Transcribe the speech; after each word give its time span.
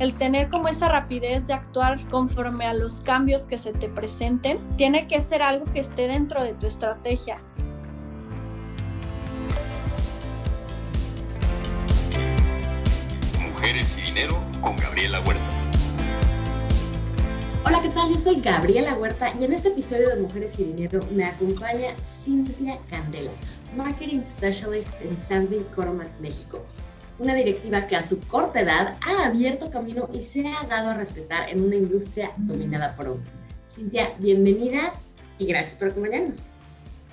el 0.00 0.14
tener 0.14 0.48
como 0.48 0.66
esa 0.66 0.88
rapidez 0.88 1.46
de 1.46 1.52
actuar 1.52 2.08
conforme 2.08 2.64
a 2.64 2.72
los 2.72 3.02
cambios 3.02 3.44
que 3.44 3.58
se 3.58 3.72
te 3.72 3.86
presenten, 3.86 4.58
tiene 4.78 5.06
que 5.06 5.20
ser 5.20 5.42
algo 5.42 5.66
que 5.66 5.80
esté 5.80 6.08
dentro 6.08 6.42
de 6.42 6.54
tu 6.54 6.66
estrategia. 6.66 7.36
Mujeres 13.52 13.98
y 13.98 14.06
Dinero 14.06 14.38
con 14.62 14.74
Gabriela 14.78 15.20
Huerta. 15.20 15.42
Hola, 17.66 17.80
¿qué 17.82 17.90
tal? 17.90 18.08
Yo 18.08 18.18
soy 18.18 18.40
Gabriela 18.40 18.94
Huerta 18.94 19.34
y 19.38 19.44
en 19.44 19.52
este 19.52 19.68
episodio 19.68 20.08
de 20.08 20.22
Mujeres 20.22 20.58
y 20.58 20.64
Dinero 20.64 21.06
me 21.12 21.26
acompaña 21.26 21.94
Cintia 22.02 22.78
Candelas, 22.88 23.42
Marketing 23.76 24.22
Specialist 24.24 24.98
en 25.02 25.20
Sandy 25.20 25.58
Coroman, 25.74 26.08
México 26.20 26.64
una 27.20 27.34
directiva 27.34 27.86
que 27.86 27.96
a 27.96 28.02
su 28.02 28.18
corta 28.18 28.62
edad 28.62 28.96
ha 29.06 29.26
abierto 29.26 29.70
camino 29.70 30.08
y 30.12 30.22
se 30.22 30.48
ha 30.48 30.66
dado 30.66 30.88
a 30.88 30.94
respetar 30.94 31.50
en 31.50 31.62
una 31.62 31.76
industria 31.76 32.30
dominada 32.38 32.96
por 32.96 33.08
hombres. 33.08 33.30
Cintia, 33.68 34.14
bienvenida 34.18 34.94
y 35.38 35.44
gracias 35.44 35.78
por 35.78 35.88
acompañarnos. 35.88 36.50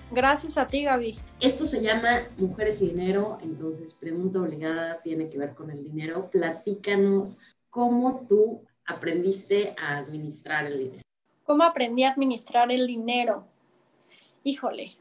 Gracias 0.09 0.57
a 0.57 0.65
ti, 0.65 0.84
Gaby. 0.84 1.20
Esto 1.41 1.65
se 1.65 1.81
llama 1.81 2.21
Mujeres 2.38 2.81
y 2.81 2.88
Dinero, 2.88 3.38
entonces 3.41 3.93
pregunta 3.93 4.39
obligada 4.39 5.01
tiene 5.01 5.29
que 5.29 5.38
ver 5.38 5.53
con 5.53 5.71
el 5.71 5.84
dinero. 5.84 6.29
Platícanos 6.31 7.37
cómo 7.70 8.26
tú 8.29 8.62
aprendiste 8.85 9.76
a 9.77 9.98
administrar 9.98 10.65
el 10.67 10.77
dinero. 10.77 11.01
¿Cómo 11.43 11.63
aprendí 11.63 12.05
a 12.05 12.12
administrar 12.12 12.71
el 12.71 12.87
dinero? 12.87 13.45
Híjole, 14.45 14.95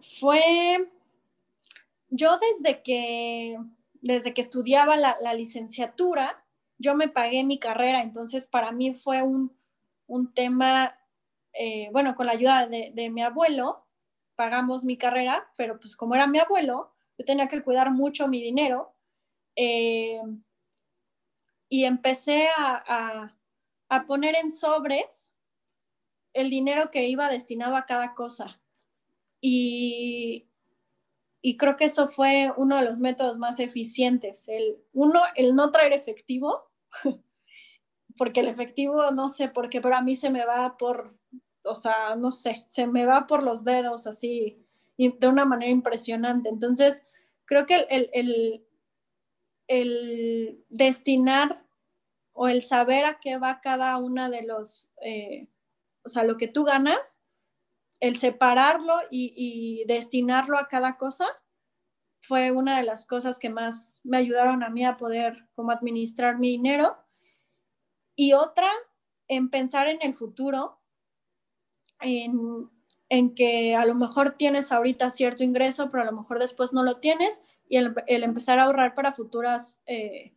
fue 0.00 0.88
yo 2.08 2.38
desde 2.38 2.82
que, 2.82 3.58
desde 3.94 4.34
que 4.34 4.40
estudiaba 4.40 4.96
la, 4.96 5.34
licenciatura, 5.34 6.44
yo 6.78 6.94
me 6.94 7.08
pagué 7.08 7.44
mi 7.44 7.58
carrera, 7.58 8.02
entonces 8.02 8.46
para 8.46 8.72
mí 8.72 8.94
fue 8.94 9.22
un, 9.22 9.56
tema, 10.34 10.98
eh, 11.52 11.88
bueno, 11.92 12.14
con 12.14 12.26
la 12.26 12.32
ayuda 12.32 12.66
de, 12.66 13.10
mi 13.10 13.22
abuelo, 13.22 13.86
pagamos 14.36 14.84
mi 14.84 14.96
carrera, 14.96 15.50
pero 15.56 15.78
pues 15.78 15.96
como 15.96 16.14
era 16.14 16.26
mi 16.26 16.38
abuelo, 16.38 16.92
yo 17.18 17.24
tenía 17.24 17.48
que 17.48 17.62
cuidar 17.62 17.90
mucho 17.90 18.28
mi 18.28 18.40
dinero 18.40 18.94
eh, 19.56 20.20
y 21.68 21.84
empecé 21.84 22.48
a, 22.56 23.34
a 23.88 24.06
poner 24.06 24.36
en 24.36 24.52
sobres 24.52 25.34
el 26.32 26.50
dinero 26.50 26.90
que 26.90 27.08
iba 27.08 27.28
destinado 27.28 27.76
a 27.76 27.86
cada 27.86 28.14
cosa. 28.14 28.60
Y, 29.40 30.47
y 31.40 31.56
creo 31.56 31.76
que 31.76 31.84
eso 31.84 32.06
fue 32.08 32.52
uno 32.56 32.76
de 32.76 32.84
los 32.84 32.98
métodos 32.98 33.38
más 33.38 33.60
eficientes. 33.60 34.48
El, 34.48 34.78
uno, 34.92 35.20
el 35.36 35.54
no 35.54 35.70
traer 35.70 35.92
efectivo, 35.92 36.70
porque 38.16 38.40
el 38.40 38.48
efectivo, 38.48 39.10
no 39.12 39.28
sé 39.28 39.48
por 39.48 39.68
qué, 39.70 39.80
pero 39.80 39.96
a 39.96 40.02
mí 40.02 40.16
se 40.16 40.30
me 40.30 40.44
va 40.44 40.76
por, 40.76 41.16
o 41.62 41.74
sea, 41.74 42.16
no 42.16 42.32
sé, 42.32 42.64
se 42.66 42.86
me 42.86 43.06
va 43.06 43.26
por 43.26 43.42
los 43.42 43.64
dedos 43.64 44.06
así, 44.06 44.64
de 44.96 45.28
una 45.28 45.44
manera 45.44 45.70
impresionante. 45.70 46.48
Entonces, 46.48 47.04
creo 47.44 47.66
que 47.66 47.86
el, 47.88 48.10
el, 48.12 48.66
el 49.68 50.64
destinar 50.68 51.64
o 52.32 52.48
el 52.48 52.62
saber 52.62 53.04
a 53.04 53.20
qué 53.20 53.36
va 53.36 53.60
cada 53.60 53.96
una 53.98 54.28
de 54.28 54.42
los, 54.42 54.90
eh, 55.02 55.48
o 56.04 56.08
sea, 56.08 56.24
lo 56.24 56.36
que 56.36 56.48
tú 56.48 56.64
ganas, 56.64 57.22
el 58.00 58.16
separarlo 58.16 58.94
y, 59.10 59.84
destinarlo 59.86 60.58
a 60.58 60.68
cada 60.68 60.96
cosa 60.96 61.26
fue 62.20 62.50
una 62.50 62.78
de 62.78 62.84
las 62.84 63.06
cosas 63.06 63.38
que 63.38 63.48
más 63.48 64.00
me 64.04 64.18
ayudaron 64.18 64.62
a 64.62 64.70
mí 64.70 64.84
a 64.84 64.96
poder 64.96 65.48
como 65.54 65.70
administrar 65.70 66.38
mi 66.38 66.50
dinero. 66.50 66.96
Y 68.16 68.32
otra, 68.32 68.68
en 69.28 69.50
pensar 69.50 69.88
en 69.88 69.98
el 70.02 70.14
futuro, 70.14 70.80
en, 72.00 72.70
que 73.34 73.74
a 73.76 73.86
lo 73.86 73.94
mejor 73.94 74.36
tienes 74.36 74.72
ahorita 74.72 75.10
cierto 75.10 75.44
ingreso, 75.44 75.90
pero 75.90 76.02
a 76.02 76.06
lo 76.06 76.12
mejor 76.12 76.38
después 76.38 76.72
no 76.72 76.82
lo 76.82 76.98
tienes, 76.98 77.44
y 77.68 77.76
el, 77.76 77.94
empezar 78.06 78.58
a 78.58 78.64
ahorrar 78.64 78.94
para 78.94 79.12
futuras 79.12 79.80
eh, 79.86 80.34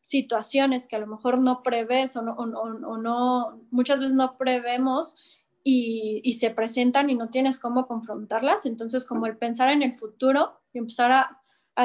situaciones 0.00 0.86
que 0.86 0.96
a 0.96 1.00
lo 1.00 1.06
mejor 1.06 1.40
no 1.40 1.62
prevés 1.62 2.16
o 2.16 2.22
no, 2.22 2.32
o 2.32 2.96
no, 2.96 3.60
muchas 3.70 3.98
veces 3.98 4.14
no 4.14 4.38
prevemos 4.38 5.16
y, 5.64 6.32
se 6.34 6.50
presentan 6.50 7.10
y 7.10 7.14
no 7.14 7.30
tienes 7.30 7.58
cómo 7.58 7.86
confrontarlas. 7.86 8.66
Entonces, 8.66 9.04
como 9.04 9.26
el 9.26 9.38
pensar 9.38 9.70
en 9.70 9.82
el 9.82 9.94
futuro 9.94 10.60
y 10.72 10.78
empezar 10.78 11.12
a, 11.12 11.38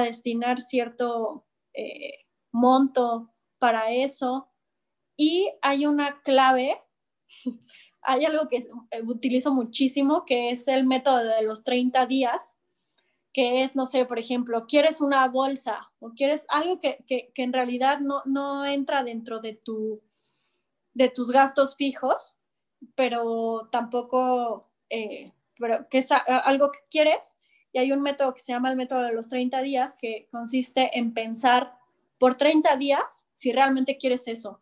destinar 0.03 0.59
cierto 0.59 1.45
eh, 1.73 2.25
monto 2.51 3.33
para 3.59 3.91
eso. 3.91 4.49
Y 5.15 5.49
hay 5.61 5.85
una 5.85 6.21
clave, 6.21 6.77
hay 8.01 8.25
algo 8.25 8.49
que 8.49 8.67
utilizo 9.05 9.53
muchísimo, 9.53 10.25
que 10.25 10.51
es 10.51 10.67
el 10.67 10.85
método 10.85 11.23
de 11.23 11.43
los 11.43 11.63
30 11.63 12.05
días, 12.05 12.55
que 13.33 13.63
es, 13.63 13.75
no 13.75 13.85
sé, 13.85 14.05
por 14.05 14.19
ejemplo, 14.19 14.65
quieres 14.67 14.99
una 14.99 15.27
bolsa 15.27 15.91
o 15.99 16.11
quieres 16.13 16.45
algo 16.49 16.79
que, 16.79 17.03
que, 17.07 17.31
que 17.33 17.43
en 17.43 17.53
realidad 17.53 17.99
no, 17.99 18.21
no 18.25 18.65
entra 18.65 19.03
dentro 19.03 19.39
de, 19.39 19.53
tu, 19.53 20.01
de 20.93 21.09
tus 21.09 21.31
gastos 21.31 21.75
fijos, 21.75 22.37
pero 22.95 23.67
tampoco, 23.71 24.69
eh, 24.89 25.31
pero 25.57 25.87
que 25.89 25.99
es 25.99 26.09
algo 26.11 26.71
que 26.71 26.79
quieres. 26.89 27.35
Y 27.73 27.79
hay 27.79 27.91
un 27.91 28.01
método 28.01 28.33
que 28.33 28.41
se 28.41 28.53
llama 28.53 28.71
el 28.71 28.77
método 28.77 29.01
de 29.03 29.13
los 29.13 29.29
30 29.29 29.61
días, 29.61 29.95
que 29.99 30.27
consiste 30.31 30.97
en 30.97 31.13
pensar 31.13 31.77
por 32.17 32.35
30 32.35 32.75
días 32.77 33.25
si 33.33 33.51
realmente 33.51 33.97
quieres 33.97 34.27
eso. 34.27 34.61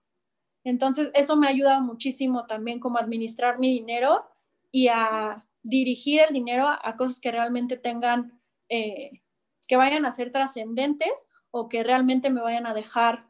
Entonces, 0.63 1.11
eso 1.13 1.35
me 1.35 1.47
ha 1.47 1.51
ayudado 1.51 1.81
muchísimo 1.81 2.45
también 2.47 2.79
como 2.79 2.97
administrar 2.97 3.59
mi 3.59 3.71
dinero 3.71 4.25
y 4.71 4.87
a 4.87 5.45
dirigir 5.61 6.21
el 6.21 6.33
dinero 6.33 6.67
a, 6.67 6.95
cosas 6.97 7.19
que 7.19 7.31
realmente 7.31 7.77
tengan, 7.77 8.41
eh, 8.69 9.21
que 9.67 9.77
vayan 9.77 10.05
a 10.05 10.11
ser 10.11 10.31
trascendentes 10.31 11.29
o 11.51 11.69
que 11.69 11.83
realmente 11.83 12.29
me 12.29 12.41
vayan 12.41 12.65
a 12.65 12.73
dejar 12.73 13.27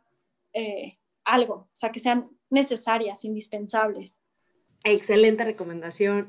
eh, 0.54 0.98
algo, 1.26 1.54
o 1.56 1.70
sea, 1.74 1.92
que 1.92 2.00
sean 2.00 2.30
necesarias, 2.50 3.26
indispensables. 3.26 4.20
Excelente 4.88 5.44
recomendación, 5.44 6.28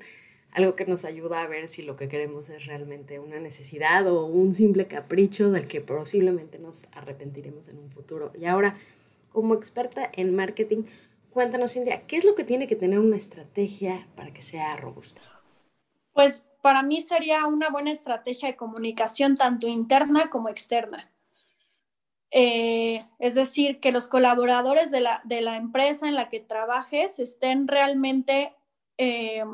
algo 0.50 0.74
que 0.76 0.86
nos 0.86 1.04
ayuda 1.04 1.42
a 1.42 1.46
ver 1.46 1.68
si 1.68 1.82
lo 1.82 1.94
que 1.94 2.08
queremos 2.08 2.48
es 2.48 2.64
realmente 2.64 3.18
una 3.18 3.38
necesidad 3.38 4.06
o 4.10 4.24
un 4.24 4.54
simple 4.54 4.86
capricho 4.86 5.50
del 5.50 5.68
que 5.68 5.82
posiblemente 5.82 6.58
nos 6.58 6.88
arrepentiremos 6.96 7.68
en 7.68 7.78
un 7.78 7.90
futuro. 7.90 8.32
Y 8.34 8.46
ahora, 8.46 8.78
como 9.30 9.52
experta 9.52 10.10
en 10.14 10.34
marketing, 10.34 10.84
cuéntanos, 11.34 11.74
Cintia, 11.74 12.06
¿qué 12.06 12.16
es 12.16 12.24
lo 12.24 12.34
que 12.34 12.44
tiene 12.44 12.66
que 12.66 12.76
tener 12.76 12.98
una 12.98 13.18
estrategia 13.18 14.06
para 14.16 14.32
que 14.32 14.40
sea 14.40 14.74
robusta? 14.78 15.20
Pues 16.14 16.46
para 16.62 16.82
mí 16.82 17.02
sería 17.02 17.46
una 17.46 17.68
buena 17.68 17.92
estrategia 17.92 18.48
de 18.48 18.56
comunicación 18.56 19.34
tanto 19.34 19.66
interna 19.66 20.30
como 20.30 20.48
externa. 20.48 21.12
Eh, 22.30 23.06
es 23.18 23.34
decir, 23.34 23.80
que 23.80 23.92
los 23.92 24.08
colaboradores 24.08 24.90
de 24.90 25.00
la, 25.00 25.20
de 25.24 25.40
la, 25.40 25.56
empresa 25.56 26.08
en 26.08 26.14
la 26.14 26.28
que 26.28 26.40
trabajes 26.40 27.18
estén 27.18 27.68
realmente 27.68 28.54
eh, 28.98 29.44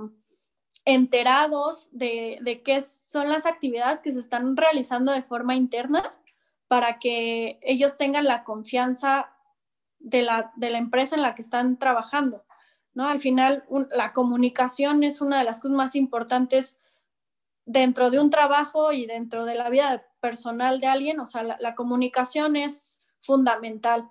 enterados 0.85 1.89
de, 1.93 2.39
de, 2.41 2.63
qué 2.63 2.81
son 2.81 3.29
las 3.29 3.47
actividades 3.47 4.01
que 4.01 4.13
se 4.13 4.21
están 4.21 4.57
realizando 4.57 5.13
de 5.13 5.23
forma 5.23 5.55
interna 5.55 6.03
para 6.67 6.99
que 6.99 7.61
ellos 7.63 7.99
tengan 7.99 8.25
la 8.25 8.45
confianza 8.45 9.31
de 9.99 10.23
la, 10.23 10.53
de 10.57 10.71
la 10.71 10.79
empresa 10.79 11.15
en 11.15 11.23
la 11.23 11.35
que 11.35 11.43
están 11.43 11.79
trabajando. 11.79 12.45
¿no? 12.95 13.07
Al 13.07 13.21
final, 13.21 13.65
la 13.91 14.13
comunicación 14.13 15.05
es 15.05 15.21
una 15.21 15.39
de 15.39 15.45
las 15.45 15.61
cosas 15.61 15.77
más 15.77 15.95
importantes 15.95 16.79
dentro 17.65 18.11
de 18.11 18.19
un 18.19 18.31
trabajo 18.31 18.93
y 18.93 19.07
dentro 19.07 19.45
de 19.45 19.55
la 19.55 19.71
vida 19.71 20.05
personal 20.23 20.81
de 20.81 20.87
alguien, 20.87 21.21
o 21.21 21.27
sea, 21.27 21.43
la, 21.43 21.75
comunicación 21.75 22.57
es 22.57 23.03
fundamental. 23.19 24.11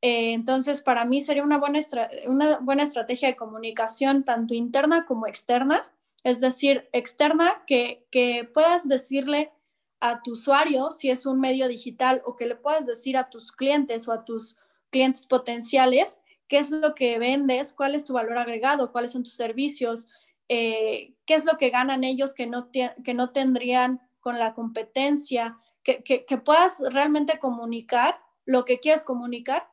Eh, 0.00 0.32
entonces, 0.32 0.80
para 0.80 1.04
mí 1.04 1.20
sería 1.20 1.42
una 1.42 1.58
buena, 1.58 1.80
una 2.26 2.58
buena 2.60 2.84
estrategia 2.84 3.28
de 3.28 3.36
comunicación 3.36 4.24
tanto 4.24 4.54
interna 4.54 5.04
como 5.04 5.26
externa, 5.26 5.82
es 6.24 6.40
decir, 6.40 6.88
externa, 6.92 7.64
que, 7.66 8.06
que 8.10 8.48
puedas 8.54 8.88
decirle 8.88 9.52
a 10.00 10.22
tu 10.22 10.32
usuario 10.32 10.90
si 10.92 11.10
es 11.10 11.26
un 11.26 11.40
medio 11.40 11.68
digital 11.68 12.22
o 12.24 12.36
que 12.36 12.46
le 12.46 12.54
puedas 12.54 12.86
decir 12.86 13.16
a 13.16 13.28
tus 13.28 13.52
clientes 13.52 14.06
o 14.08 14.12
a 14.12 14.24
tus 14.24 14.56
clientes 14.90 15.26
potenciales 15.26 16.20
qué 16.46 16.58
es 16.58 16.70
lo 16.70 16.94
que 16.94 17.18
vendes, 17.18 17.72
cuál 17.72 17.94
es 17.94 18.04
tu 18.04 18.14
valor 18.14 18.38
agregado, 18.38 18.92
cuáles 18.92 19.12
son 19.12 19.22
tus 19.22 19.34
servicios, 19.34 20.08
eh, 20.48 21.14
qué 21.26 21.34
es 21.34 21.44
lo 21.44 21.58
que 21.58 21.70
ganan 21.70 22.04
ellos 22.04 22.34
que 22.34 22.46
no, 22.46 22.70
que 22.70 23.14
no 23.14 23.30
tendrían 23.30 24.00
con 24.20 24.38
la 24.38 24.54
competencia, 24.54 25.58
que, 25.82 26.02
que, 26.02 26.38
puedas 26.38 26.80
realmente 26.80 27.38
comunicar 27.38 28.20
lo 28.44 28.64
que 28.64 28.78
quieres 28.78 29.04
comunicar 29.04 29.70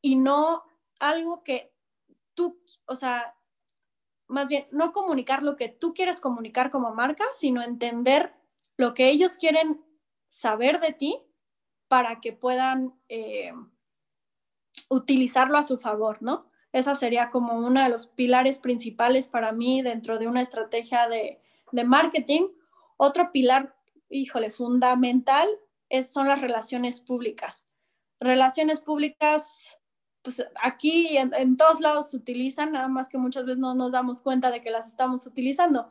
y 0.00 0.16
no 0.16 0.62
algo 0.98 1.42
que 1.42 1.74
tú, 2.34 2.62
o 2.86 2.96
sea, 2.96 3.36
más 4.28 4.48
bien, 4.48 4.66
no 4.70 4.92
comunicar 4.92 5.42
lo 5.42 5.56
que 5.56 5.68
tú 5.68 5.92
quieres 5.92 6.20
comunicar 6.20 6.70
como 6.70 6.94
marca, 6.94 7.24
sino 7.38 7.62
entender 7.62 8.34
lo 8.78 8.94
que 8.94 9.10
ellos 9.10 9.36
quieren 9.36 9.84
saber 10.28 10.80
de 10.80 10.94
ti 10.94 11.22
para 11.88 12.20
que 12.20 12.32
puedan, 12.32 12.98
eh, 13.08 13.52
utilizarlo 14.88 15.58
a 15.58 15.62
su 15.62 15.78
favor, 15.78 16.18
¿no? 16.22 16.46
Esa 16.72 16.94
sería 16.94 17.30
como 17.30 17.54
uno 17.54 17.82
de 17.82 17.88
los 17.88 18.06
pilares 18.06 18.58
principales 18.58 19.26
para 19.26 19.52
mí 19.52 19.82
dentro 19.82 20.18
de 20.18 20.26
una 20.26 20.40
estrategia 20.40 21.08
de, 21.08 21.40
de 21.70 21.84
marketing. 21.84 22.48
Otro 23.04 23.32
pilar, 23.32 23.74
híjole, 24.10 24.48
fundamental 24.50 25.48
es, 25.88 26.12
son 26.12 26.28
las 26.28 26.40
relaciones 26.40 27.00
públicas. 27.00 27.66
Relaciones 28.20 28.78
públicas, 28.80 29.76
pues 30.22 30.46
aquí 30.62 31.16
en, 31.16 31.34
en, 31.34 31.56
todos 31.56 31.80
lados 31.80 32.10
se 32.10 32.16
utilizan, 32.16 32.70
nada 32.70 32.86
más 32.86 33.08
que 33.08 33.18
muchas 33.18 33.44
veces 33.44 33.58
no 33.58 33.74
nos 33.74 33.90
damos 33.90 34.22
cuenta 34.22 34.52
de 34.52 34.62
que 34.62 34.70
las 34.70 34.86
estamos 34.86 35.26
utilizando. 35.26 35.90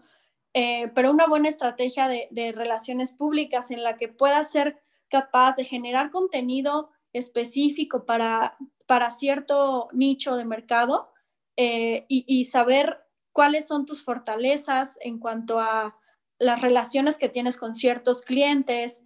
Eh, 0.54 0.90
pero 0.96 1.12
una 1.12 1.28
buena 1.28 1.50
estrategia 1.50 2.08
de, 2.08 2.30
de, 2.32 2.54
relaciones 2.54 3.12
públicas 3.12 3.72
en 3.72 3.84
la 3.84 3.98
que 3.98 4.08
pueda 4.08 4.42
ser 4.46 4.82
capaz 5.10 5.58
de 5.58 5.66
generar 5.66 6.12
contenido 6.12 6.92
específico 7.12 8.06
para, 8.06 8.56
para 8.88 9.12
cierto 9.12 9.90
nicho 9.92 10.38
de 10.38 10.46
mercado 10.46 11.12
eh, 11.58 12.06
y, 12.08 12.24
y, 12.26 12.46
saber 12.46 13.04
cuáles 13.34 13.68
son 13.68 13.86
tus 13.86 14.02
fortalezas 14.02 14.98
en 15.02 15.20
cuanto 15.20 15.60
a 15.60 15.92
las 16.42 16.62
relaciones 16.62 17.18
que 17.18 17.30
tienes 17.30 17.56
con 17.56 17.76
ciertos 17.76 18.24
clientes, 18.24 19.04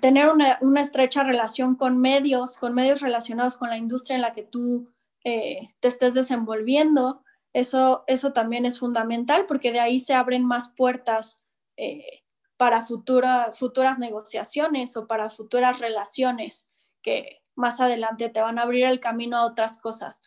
tener 0.00 0.28
una, 0.28 0.58
una 0.60 0.82
estrecha 0.82 1.24
relación 1.24 1.76
con 1.76 1.98
medios, 1.98 2.58
con 2.58 2.74
medios 2.74 3.00
relacionados 3.00 3.56
con 3.56 3.70
la 3.70 3.78
industria 3.78 4.16
en 4.16 4.22
la 4.22 4.34
que 4.34 4.42
tú 4.42 4.92
eh, 5.24 5.74
te 5.80 5.88
estés 5.88 6.12
desenvolviendo. 6.12 7.24
Eso, 7.54 8.04
eso 8.06 8.32
también 8.34 8.66
es 8.66 8.78
fundamental 8.78 9.46
porque 9.46 9.72
de 9.72 9.80
ahí 9.80 9.98
se 9.98 10.12
abren 10.12 10.44
más 10.44 10.68
puertas 10.76 11.42
eh, 11.78 12.22
para 12.58 12.82
futura, 12.82 13.52
futuras 13.52 13.98
negociaciones 13.98 14.96
o 14.96 15.06
para 15.06 15.30
futuras 15.30 15.80
relaciones 15.80 16.70
que 17.00 17.40
más 17.54 17.80
adelante 17.80 18.28
te 18.28 18.42
van 18.42 18.58
a 18.58 18.62
abrir 18.62 18.84
el 18.84 19.00
camino 19.00 19.38
a 19.38 19.46
otras 19.46 19.78
cosas. 19.78 20.20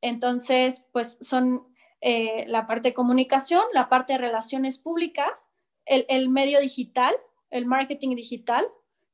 Entonces, 0.00 0.84
pues 0.92 1.18
son 1.20 1.74
eh, 2.00 2.44
la 2.46 2.66
parte 2.66 2.90
de 2.90 2.94
comunicación, 2.94 3.62
la 3.72 3.88
parte 3.88 4.12
de 4.12 4.18
relaciones 4.18 4.78
públicas, 4.78 5.51
el, 5.86 6.06
el, 6.08 6.28
medio 6.28 6.60
digital, 6.60 7.14
el 7.50 7.66
marketing 7.66 8.16
digital, 8.16 8.64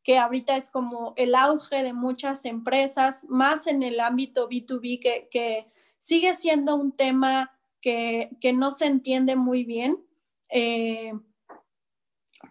que 0.03 0.19
ahorita 0.19 0.57
es 0.57 0.71
como 0.71 1.15
el 1.17 1.35
auge 1.35 1.83
de 1.83 1.93
muchas 1.93 2.45
empresas, 2.45 3.25
más 3.29 3.67
en 3.67 3.83
el 3.83 4.01
ámbito 4.01 4.49
B2B, 4.49 5.01
que, 5.01 5.29
que 5.31 5.67
sigue 5.99 6.35
siendo 6.35 6.77
un 6.77 6.93
tema 6.93 7.53
que, 7.81 8.31
que, 8.41 8.53
no 8.53 8.71
se 8.71 8.87
entiende 8.87 9.37
muy 9.37 9.65
bien. 9.65 10.03
Eh, 10.51 11.13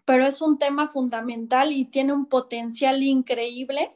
pero 0.06 0.26
es 0.26 0.42
un 0.42 0.58
tema 0.58 0.88
fundamental 0.88 1.72
y 1.74 1.86
tiene 1.86 2.14
un 2.14 2.28
potencial 2.28 3.04
increíble. 3.04 3.92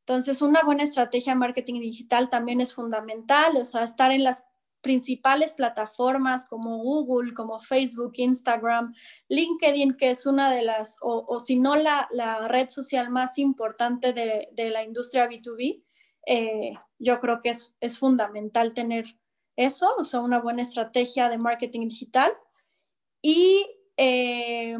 Entonces, 0.00 0.42
una 0.42 0.62
buena 0.62 0.84
estrategia 0.84 1.34
de 1.34 1.38
marketing 1.38 1.80
digital 1.80 2.30
también 2.30 2.60
es 2.60 2.74
fundamental, 2.74 3.56
o 3.56 3.64
sea, 3.64 3.84
estar 3.84 4.10
en 4.10 4.24
las 4.24 4.44
principales 4.80 5.52
plataformas 5.52 6.46
como 6.46 6.78
Google, 6.78 7.34
como 7.34 7.60
Facebook, 7.60 8.12
Instagram, 8.16 8.94
LinkedIn, 9.28 9.96
que 9.96 10.10
es 10.10 10.26
una 10.26 10.50
de 10.50 10.62
las, 10.62 10.96
o, 11.02 11.38
si 11.40 11.56
no 11.56 11.76
la, 11.76 12.08
la, 12.10 12.48
red 12.48 12.70
social 12.70 13.10
más 13.10 13.38
importante 13.38 14.12
de, 14.12 14.48
de 14.52 14.70
la 14.70 14.82
industria 14.82 15.28
B2B, 15.28 15.82
eh, 16.26 16.74
yo 16.98 17.20
creo 17.20 17.40
que 17.40 17.50
es, 17.50 17.74
es 17.80 17.98
fundamental 17.98 18.74
tener 18.74 19.16
eso, 19.56 19.94
o 19.98 20.04
sea, 20.04 20.20
una 20.20 20.40
buena 20.40 20.62
estrategia 20.62 21.28
de 21.28 21.38
marketing 21.38 21.88
digital. 21.88 22.32
Y 23.22 23.66
eh, 23.96 24.76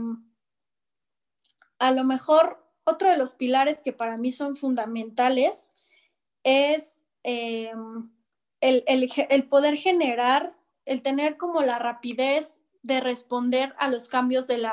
a 1.78 1.92
lo 1.92 2.04
mejor 2.04 2.64
otro 2.84 3.10
de 3.10 3.18
los 3.18 3.34
pilares 3.34 3.80
que 3.82 3.92
para 3.92 4.16
mí 4.16 4.32
son 4.32 4.56
fundamentales 4.56 5.74
es 6.42 7.02
eh, 7.24 7.72
el, 8.60 9.48
poder 9.48 9.76
generar, 9.76 10.56
el 10.84 11.02
tener 11.02 11.36
como 11.36 11.62
la 11.62 11.78
rapidez 11.78 12.60
de 12.82 13.00
responder 13.00 13.74
a 13.78 13.88
los 13.88 14.08
cambios 14.08 14.46
del, 14.46 14.64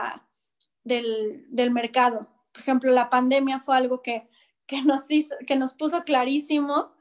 mercado. 1.72 2.28
Por 2.52 2.62
ejemplo, 2.62 2.92
la 2.92 3.10
pandemia 3.10 3.60
fue 3.60 3.78
algo 3.78 4.02
que, 4.02 4.28
nos, 4.86 5.74
puso 5.74 6.04
clarísimo 6.04 6.92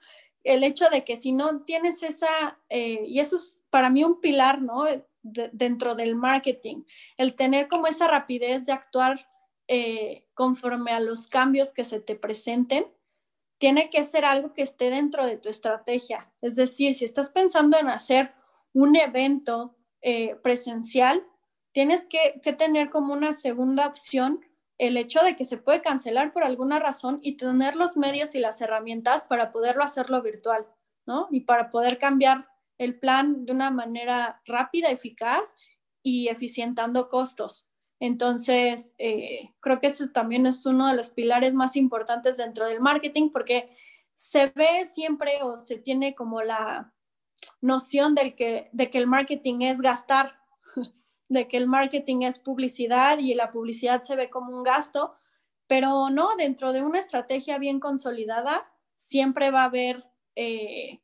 el 0.45 0.63
hecho 0.63 0.89
de 0.91 1.05
que 1.05 1.17
si 1.17 1.33
no 1.33 1.65
tienes 1.65 2.03
esa, 2.03 2.61
eh, 2.69 3.05
y 3.07 3.19
eso 3.19 3.37
es 3.37 3.61
para 3.71 3.91
mí 3.91 4.05
un 4.05 4.21
pilar, 4.21 4.63
¿no? 4.63 4.85
De, 4.85 5.05
dentro 5.53 5.97
del 5.97 6.15
marketing, 6.15 6.85
el 7.17 7.35
tener 7.35 7.67
como 7.67 7.89
esa 7.89 8.07
rapidez 8.07 8.65
de 8.65 8.73
actuar 8.73 9.27
eh, 9.67 10.29
conforme 10.35 10.93
a 10.93 11.01
los 11.01 11.27
cambios 11.27 11.73
que 11.73 11.85
se 11.85 12.01
te 12.01 12.15
presenten, 12.15 12.87
tiene 13.59 13.91
que 13.91 14.05
ser 14.05 14.25
algo 14.25 14.53
que 14.53 14.63
esté 14.63 14.91
dentro 14.91 15.25
de 15.25 15.39
tu 15.39 15.49
estrategia. 15.49 16.31
Es 16.43 16.57
decir, 16.57 16.95
si 16.95 17.05
estás 17.05 17.31
pensando 17.31 17.79
en 17.79 17.89
hacer 17.89 18.35
un 18.73 18.97
evento 18.97 19.77
eh, 20.03 20.37
presencial, 20.43 21.27
tienes 21.73 22.07
que, 22.07 22.41
que, 22.43 22.53
tener 22.53 22.91
como 22.91 23.13
una 23.13 23.33
segunda 23.33 23.87
opción 23.87 24.41
el 24.79 24.97
hecho 24.97 25.23
de 25.23 25.37
que 25.37 25.45
se 25.45 25.57
puede 25.57 25.81
cancelar 25.81 26.33
por 26.33 26.45
alguna 26.45 26.79
razón 26.79 27.19
y 27.23 27.39
tener 27.39 27.77
los 27.77 27.97
medios 27.97 28.35
y 28.35 28.41
las 28.41 28.61
herramientas 28.61 29.25
para 29.25 29.53
poderlo 29.53 29.83
hacerlo 29.83 30.23
virtual, 30.23 30.67
¿no? 31.07 31.29
Y 31.31 31.41
para 31.41 31.71
poder 31.71 31.99
cambiar 31.99 32.47
el 32.79 32.99
plan 32.99 33.47
de 33.47 33.53
una 33.53 33.71
manera 33.71 34.43
rápida, 34.45 34.91
eficaz 34.91 35.57
y 36.03 36.29
eficientando 36.29 37.09
costos. 37.09 37.67
Entonces, 37.99 38.95
eh, 38.99 39.55
creo 39.61 39.81
que 39.81 39.87
eso 39.87 40.09
también 40.11 40.47
es 40.47 40.67
uno 40.67 40.89
de 40.89 40.95
los 40.95 41.11
pilares 41.11 41.55
más 41.55 41.77
importantes 41.77 42.37
dentro 42.37 42.67
del 42.67 42.81
marketing 42.81 43.31
porque 43.31 43.71
se 44.13 44.49
ve 44.55 44.85
siempre 44.87 45.43
o 45.43 45.61
se 45.61 45.79
tiene 45.79 46.15
como 46.15 46.43
la 46.43 46.93
noción 47.61 48.15
del 48.15 48.35
que, 48.35 48.69
de 48.73 48.91
que 48.91 48.99
el 48.99 49.07
marketing 49.07 49.63
es 49.63 49.81
gastar, 49.81 50.39
de 51.29 51.49
que 51.49 51.57
el 51.57 51.67
marketing 51.67 52.23
es 52.23 52.39
publicidad 52.39 53.19
y 53.19 53.35
la 53.35 53.51
publicidad 53.51 54.03
se 54.03 54.17
ve 54.17 54.31
como 54.31 54.57
un 54.57 54.63
gasto, 54.63 55.15
pero 55.67 56.11
no, 56.11 56.37
dentro 56.37 56.73
de 56.73 56.83
una 56.83 56.99
estrategia 56.99 57.59
bien 57.59 57.81
consolidada 57.81 58.71
siempre 58.95 59.51
va 59.51 59.63
a 59.63 59.67
haber 59.67 60.05
eh, 60.35 61.01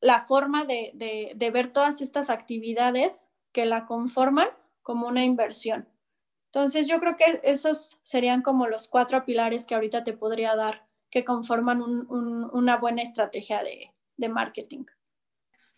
la 0.00 0.20
forma 0.20 0.64
de, 0.64 0.92
de, 0.94 1.32
de 1.34 1.50
ver 1.50 1.72
todas 1.72 2.00
estas 2.00 2.30
actividades 2.30 3.26
que 3.52 3.66
la 3.66 3.86
conforman 3.86 4.48
como 4.82 5.06
una 5.06 5.24
inversión. 5.24 5.88
Entonces, 6.46 6.86
yo 6.86 7.00
creo 7.00 7.16
que 7.16 7.40
esos 7.44 7.98
serían 8.02 8.42
como 8.42 8.66
los 8.66 8.88
cuatro 8.88 9.24
pilares 9.24 9.66
que 9.66 9.74
ahorita 9.74 10.04
te 10.04 10.12
podría 10.12 10.54
dar 10.54 10.86
que 11.10 11.24
conforman 11.24 11.82
un, 11.82 12.06
un, 12.10 12.50
una 12.52 12.76
buena 12.76 13.02
estrategia 13.02 13.62
de, 13.62 13.92
de 14.16 14.28
marketing. 14.28 14.84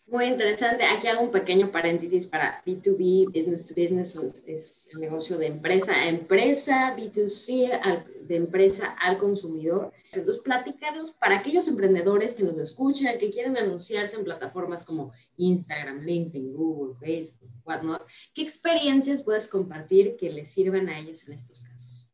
Muy 0.07 0.25
interesante. 0.25 0.83
Aquí 0.83 1.07
hago 1.07 1.23
un 1.23 1.31
pequeño 1.31 1.71
paréntesis 1.71 2.27
para 2.27 2.63
B2B, 2.63 3.25
business 3.33 3.65
to 3.65 3.73
business, 3.73 4.15
es 4.45 4.89
el 4.93 5.01
negocio 5.01 5.35
de 5.39 5.47
empresa 5.47 5.93
a 5.93 6.07
empresa, 6.07 6.95
B2C, 6.95 7.79
al, 7.81 8.05
de 8.27 8.35
empresa 8.35 8.95
al 9.01 9.17
consumidor. 9.17 9.91
Entonces, 10.13 10.43
platicarnos 10.43 11.11
para 11.11 11.39
aquellos 11.39 11.67
emprendedores 11.67 12.35
que 12.35 12.43
nos 12.43 12.57
escuchan, 12.59 13.17
que 13.17 13.31
quieren 13.31 13.57
anunciarse 13.57 14.15
en 14.17 14.23
plataformas 14.23 14.85
como 14.85 15.11
Instagram, 15.37 16.01
LinkedIn, 16.01 16.53
Google, 16.53 16.95
Facebook, 16.99 17.49
whatnot, 17.65 18.05
¿qué 18.35 18.43
experiencias 18.43 19.23
puedes 19.23 19.47
compartir 19.47 20.17
que 20.17 20.29
les 20.29 20.49
sirvan 20.49 20.87
a 20.87 20.99
ellos 20.99 21.27
en 21.27 21.33
estos 21.33 21.61
casos? 21.61 22.07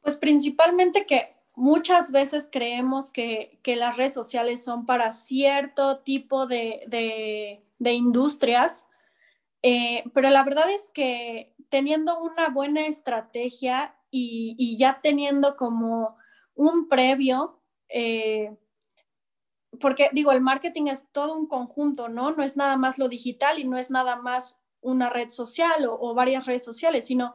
Pues 0.00 0.16
principalmente 0.16 1.06
que 1.06 1.37
muchas 1.58 2.12
veces 2.12 2.48
creemos 2.50 3.10
que, 3.10 3.58
que, 3.62 3.74
las 3.76 3.96
redes 3.96 4.14
sociales 4.14 4.62
son 4.62 4.86
para 4.86 5.12
cierto 5.12 5.98
tipo 5.98 6.46
de, 6.46 6.84
de, 7.78 7.92
industrias, 7.92 8.86
eh, 9.62 10.04
pero 10.14 10.30
la 10.30 10.44
verdad 10.44 10.70
es 10.70 10.88
que 10.94 11.54
teniendo 11.68 12.20
una 12.20 12.48
buena 12.48 12.86
estrategia 12.86 13.96
y, 14.10 14.54
y 14.56 14.78
ya 14.78 15.00
teniendo 15.02 15.56
como 15.56 16.16
un 16.54 16.88
previo, 16.88 17.60
eh, 17.88 18.56
porque 19.80 20.10
digo, 20.12 20.30
el 20.32 20.40
marketing 20.40 20.86
es 20.86 21.06
todo 21.10 21.34
un 21.34 21.48
conjunto, 21.48 22.08
¿no? 22.08 22.30
No 22.30 22.42
es 22.42 22.56
nada 22.56 22.76
más 22.76 22.98
lo 22.98 23.08
digital 23.08 23.58
y 23.58 23.64
no 23.64 23.76
es 23.76 23.90
nada 23.90 24.16
más 24.16 24.60
una 24.80 25.10
red 25.10 25.28
social 25.30 25.86
o, 25.86 25.98
o 26.00 26.14
varias 26.14 26.46
redes 26.46 26.64
sociales, 26.64 27.06
sino 27.06 27.34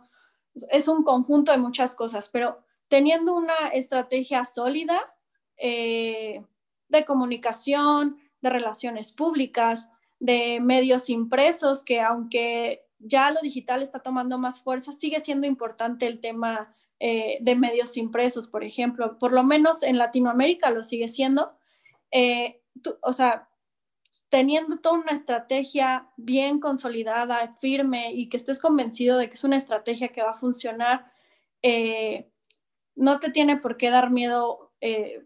es 0.55 0.87
un 0.87 1.03
conjunto 1.03 1.51
de 1.51 1.57
muchas 1.57 1.93
cosas, 1.93 2.29
pero 2.29 2.63
teniendo 2.93 3.35
una 3.35 3.69
estrategia 3.73 4.45
sólida 4.45 5.15
eh, 5.57 6.45
de 6.89 7.05
comunicación, 7.05 8.19
de 8.39 8.51
relaciones 8.51 9.11
públicas, 9.11 9.89
de 10.19 10.59
medios 10.59 11.09
impresos, 11.09 11.81
que 11.81 12.01
aunque 12.01 12.85
ya 12.99 13.31
lo 13.31 13.41
digital 13.41 13.81
está 13.81 13.97
tomando 14.03 14.37
más 14.37 14.61
fuerza, 14.61 14.93
sigue 14.93 15.21
siendo 15.21 15.47
importante 15.47 16.05
el 16.05 16.19
tema 16.19 16.75
eh, 16.99 17.39
de 17.41 17.55
medios 17.55 17.97
impresos, 17.97 18.47
por 18.47 18.63
ejemplo. 18.63 19.17
Por 19.17 19.31
lo 19.31 19.43
menos 19.43 19.81
en 19.81 19.97
Latinoamérica 19.97 20.69
lo 20.69 20.83
sigue 20.83 21.07
siendo. 21.07 21.57
Eh, 22.11 22.61
tú, 22.83 22.99
o 23.01 23.11
sea, 23.11 23.49
teniendo 24.29 24.77
toda 24.77 24.99
una 24.99 25.13
estrategia 25.13 26.11
bien 26.15 26.59
consolidada, 26.59 27.47
firme 27.47 28.13
y 28.13 28.29
que 28.29 28.37
estés 28.37 28.59
convencido 28.59 29.17
de 29.17 29.29
que 29.29 29.33
es 29.33 29.43
una 29.43 29.57
estrategia 29.57 30.09
que 30.09 30.21
va 30.21 30.29
a 30.29 30.35
funcionar, 30.35 31.11
eh, 31.63 32.29
no 32.95 33.19
te 33.19 33.31
tiene 33.31 33.57
por 33.57 33.77
qué 33.77 33.89
dar 33.89 34.11
miedo 34.11 34.71
eh, 34.81 35.25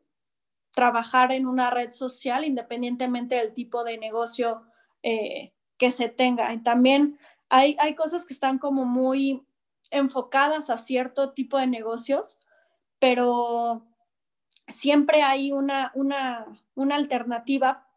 trabajar 0.71 1.31
en 1.31 1.47
una 1.47 1.71
red 1.71 1.91
social 1.91 2.45
independientemente 2.45 3.35
del 3.35 3.53
tipo 3.53 3.83
de 3.83 3.97
negocio 3.97 4.63
eh, 5.03 5.53
que 5.77 5.91
se 5.91 6.09
tenga. 6.09 6.53
Y 6.53 6.59
también 6.59 7.17
hay, 7.49 7.75
hay 7.79 7.95
cosas 7.95 8.25
que 8.25 8.33
están 8.33 8.59
como 8.59 8.85
muy 8.85 9.45
enfocadas 9.91 10.69
a 10.69 10.77
cierto 10.77 11.33
tipo 11.33 11.57
de 11.57 11.67
negocios, 11.67 12.39
pero 12.99 13.87
siempre 14.67 15.23
hay 15.23 15.51
una, 15.51 15.91
una, 15.95 16.45
una 16.75 16.95
alternativa 16.95 17.87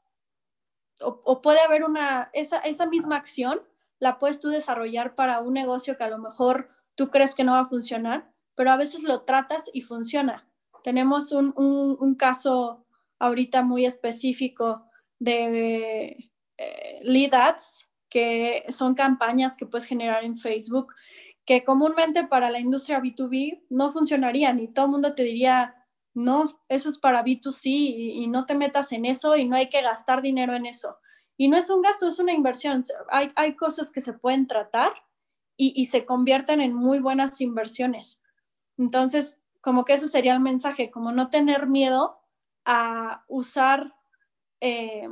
o, 1.02 1.40
puede 1.40 1.60
haber 1.60 1.84
una, 1.84 2.30
esa, 2.32 2.58
esa 2.58 2.86
misma 2.86 3.16
acción 3.16 3.62
la 3.98 4.18
puedes 4.18 4.40
tú 4.40 4.48
desarrollar 4.48 5.14
para 5.14 5.40
un 5.40 5.54
negocio 5.54 5.96
que 5.96 6.04
a 6.04 6.10
lo 6.10 6.18
mejor 6.18 6.66
tú 6.94 7.10
crees 7.10 7.34
que 7.34 7.44
no 7.44 7.52
va 7.52 7.60
a 7.60 7.68
funcionar, 7.68 8.30
pero 8.54 8.70
a 8.70 8.76
veces 8.76 9.02
lo 9.02 9.22
tratas 9.22 9.70
y 9.72 9.82
funciona. 9.82 10.46
Tenemos 10.82 11.32
un, 11.32 12.14
caso 12.18 12.86
ahorita 13.18 13.62
muy 13.62 13.84
específico 13.84 14.86
de 15.18 16.30
eh, 16.56 17.00
lead 17.02 17.34
ads, 17.34 17.86
que 18.08 18.64
son 18.68 18.94
campañas 18.94 19.56
que 19.56 19.66
puedes 19.66 19.86
generar 19.86 20.24
en 20.24 20.36
Facebook, 20.36 20.92
que 21.44 21.64
comúnmente 21.64 22.24
para 22.26 22.50
la 22.50 22.58
industria 22.58 23.00
B2B 23.00 23.64
no 23.70 23.90
funcionarían 23.90 24.58
y 24.58 24.68
todo 24.68 24.86
el 24.86 24.90
mundo 24.92 25.14
te 25.14 25.24
diría, 25.24 25.74
no, 26.14 26.60
eso 26.68 26.88
es 26.88 26.98
para 26.98 27.24
B2C 27.24 27.62
y, 27.64 28.26
no 28.26 28.46
te 28.46 28.54
metas 28.54 28.92
en 28.92 29.04
eso 29.04 29.36
y 29.36 29.48
no 29.48 29.56
hay 29.56 29.68
que 29.68 29.82
gastar 29.82 30.22
dinero 30.22 30.54
en 30.54 30.66
eso. 30.66 30.98
Y 31.36 31.48
no 31.48 31.56
es 31.56 31.70
un 31.70 31.82
gasto, 31.82 32.06
es 32.06 32.18
una 32.18 32.32
inversión. 32.32 32.82
Hay, 33.10 33.32
hay 33.36 33.56
cosas 33.56 33.90
que 33.90 34.00
se 34.00 34.12
pueden 34.12 34.46
tratar 34.46 34.92
y, 35.56 35.72
y, 35.74 35.86
se 35.86 36.04
convierten 36.04 36.60
en 36.60 36.74
muy 36.74 36.98
buenas 36.98 37.40
inversiones. 37.40 38.22
Entonces, 38.80 39.38
como 39.60 39.84
que 39.84 39.92
ese 39.92 40.08
sería 40.08 40.32
el 40.32 40.40
mensaje, 40.40 40.90
como 40.90 41.12
no 41.12 41.28
tener 41.28 41.66
miedo 41.66 42.18
a 42.64 43.24
usar 43.28 43.94
eh, 44.60 45.06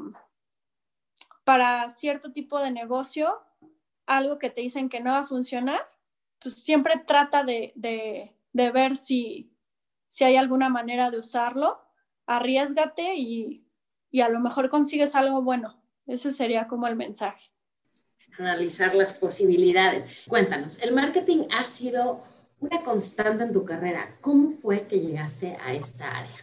para 1.45 1.91
cierto 1.91 2.33
tipo 2.33 2.59
de 2.61 2.71
negocio 2.71 3.43
algo 4.07 4.39
que 4.39 4.49
te 4.49 4.63
dicen 4.63 4.89
que 4.89 5.01
no 5.01 5.11
va 5.11 5.19
a 5.19 5.25
funcionar, 5.25 5.83
pues 6.39 6.55
siempre 6.55 6.95
trata 7.07 7.45
de, 7.45 7.73
de, 7.75 8.35
de 8.55 8.71
ver 8.71 8.97
si, 8.97 9.53
si 10.09 10.25
hay 10.25 10.37
alguna 10.37 10.71
manera 10.71 11.11
de 11.11 11.19
usarlo, 11.19 11.79
arriesgate 12.25 13.17
y, 13.17 13.67
y 14.11 14.23
a 14.23 14.31
lo 14.31 14.41
mejor 14.41 14.71
consigues 14.71 15.15
algo 15.15 15.43
bueno. 15.43 15.79
Ese 16.07 16.33
sería 16.33 16.69
como 16.69 16.87
el 16.87 16.97
mensaje. 16.97 17.53
Analizar 18.39 18.95
las 18.95 19.13
posibilidades. 19.13 20.25
Cuéntanos, 20.27 20.83
el 20.83 20.95
marketing 20.95 21.49
ha 21.55 21.65
sido 21.65 22.23
una 22.61 22.83
constante 22.83 23.45
en 23.45 23.53
tu 23.53 23.65
carrera. 23.65 24.17
¿Cómo 24.21 24.51
fue 24.51 24.87
que 24.87 25.01
llegaste 25.01 25.57
a 25.65 25.73
esta 25.73 26.19
área? 26.19 26.37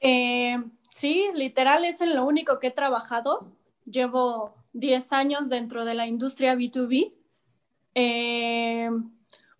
Eh, 0.00 0.56
sí, 0.90 1.28
literal 1.34 1.84
es 1.84 2.00
en 2.00 2.14
lo 2.14 2.24
único 2.24 2.58
que 2.58 2.68
he 2.68 2.72
trabajado. 2.72 3.52
Llevo 3.84 4.54
10 4.72 5.12
años 5.12 5.48
dentro 5.48 5.84
de 5.84 5.94
la 5.94 6.06
industria 6.06 6.54
B2B. 6.54 7.12
Eh, 7.94 8.90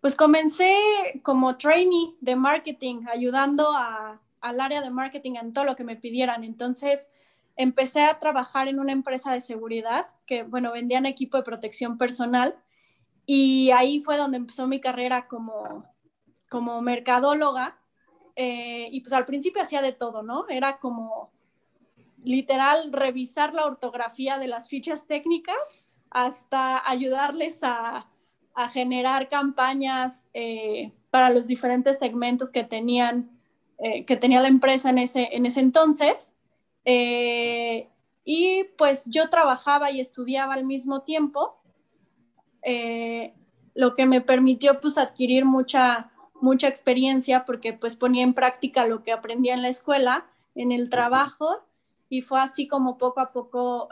pues 0.00 0.14
comencé 0.14 0.74
como 1.22 1.56
trainee 1.56 2.14
de 2.20 2.36
marketing, 2.36 3.04
ayudando 3.12 3.68
al 4.40 4.60
área 4.60 4.80
de 4.80 4.90
marketing 4.90 5.34
en 5.40 5.52
todo 5.52 5.64
lo 5.64 5.76
que 5.76 5.84
me 5.84 5.96
pidieran. 5.96 6.44
Entonces, 6.44 7.08
empecé 7.56 8.02
a 8.02 8.18
trabajar 8.20 8.68
en 8.68 8.78
una 8.78 8.92
empresa 8.92 9.32
de 9.32 9.40
seguridad 9.40 10.06
que, 10.24 10.44
bueno, 10.44 10.72
vendían 10.72 11.04
equipo 11.04 11.36
de 11.36 11.42
protección 11.42 11.98
personal 11.98 12.54
y 13.30 13.70
ahí 13.72 14.00
fue 14.00 14.16
donde 14.16 14.38
empezó 14.38 14.66
mi 14.66 14.80
carrera 14.80 15.28
como, 15.28 15.84
como 16.48 16.80
mercadóloga. 16.80 17.78
Eh, 18.36 18.88
y 18.90 19.02
pues 19.02 19.12
al 19.12 19.26
principio 19.26 19.60
hacía 19.60 19.82
de 19.82 19.92
todo, 19.92 20.22
¿no? 20.22 20.48
Era 20.48 20.78
como 20.78 21.30
literal 22.24 22.90
revisar 22.90 23.52
la 23.52 23.66
ortografía 23.66 24.38
de 24.38 24.46
las 24.46 24.70
fichas 24.70 25.06
técnicas 25.06 25.92
hasta 26.08 26.88
ayudarles 26.88 27.62
a 27.62 28.08
generar 28.72 29.28
campañas 29.28 30.24
eh, 30.32 30.94
para 31.10 31.28
los 31.28 31.46
diferentes 31.46 31.98
segmentos 31.98 32.48
que 32.48 32.64
tenían 32.64 33.30
eh, 33.78 34.06
que 34.06 34.16
tenía 34.16 34.40
la 34.40 34.48
empresa 34.48 34.88
en 34.88 34.98
ese, 34.98 35.28
en 35.32 35.44
ese 35.44 35.60
entonces. 35.60 36.32
Y 38.30 38.64
pues 38.78 39.04
yo 39.06 39.28
trabajaba 39.28 39.90
y 39.90 40.00
estudiaba 40.00 40.54
al 40.54 40.64
mismo 40.64 41.02
tiempo, 41.02 41.57
lo 43.74 43.94
que 43.94 44.06
me 44.06 44.20
permitió 44.20 44.80
pues 44.80 44.98
adquirir 44.98 45.44
mucha, 45.44 46.10
mucha 46.40 46.68
experiencia 46.68 47.44
porque 47.44 47.72
pues 47.72 47.96
ponía 47.96 48.24
en 48.24 48.34
práctica 48.34 48.86
lo 48.86 49.02
que 49.02 49.12
aprendía 49.12 49.54
en 49.54 49.62
la 49.62 49.68
escuela, 49.68 50.26
en 50.54 50.72
el 50.72 50.90
trabajo, 50.90 51.64
y 52.08 52.22
fue 52.22 52.40
así 52.40 52.66
como 52.66 52.98
poco 52.98 53.20
a 53.20 53.32
poco 53.32 53.88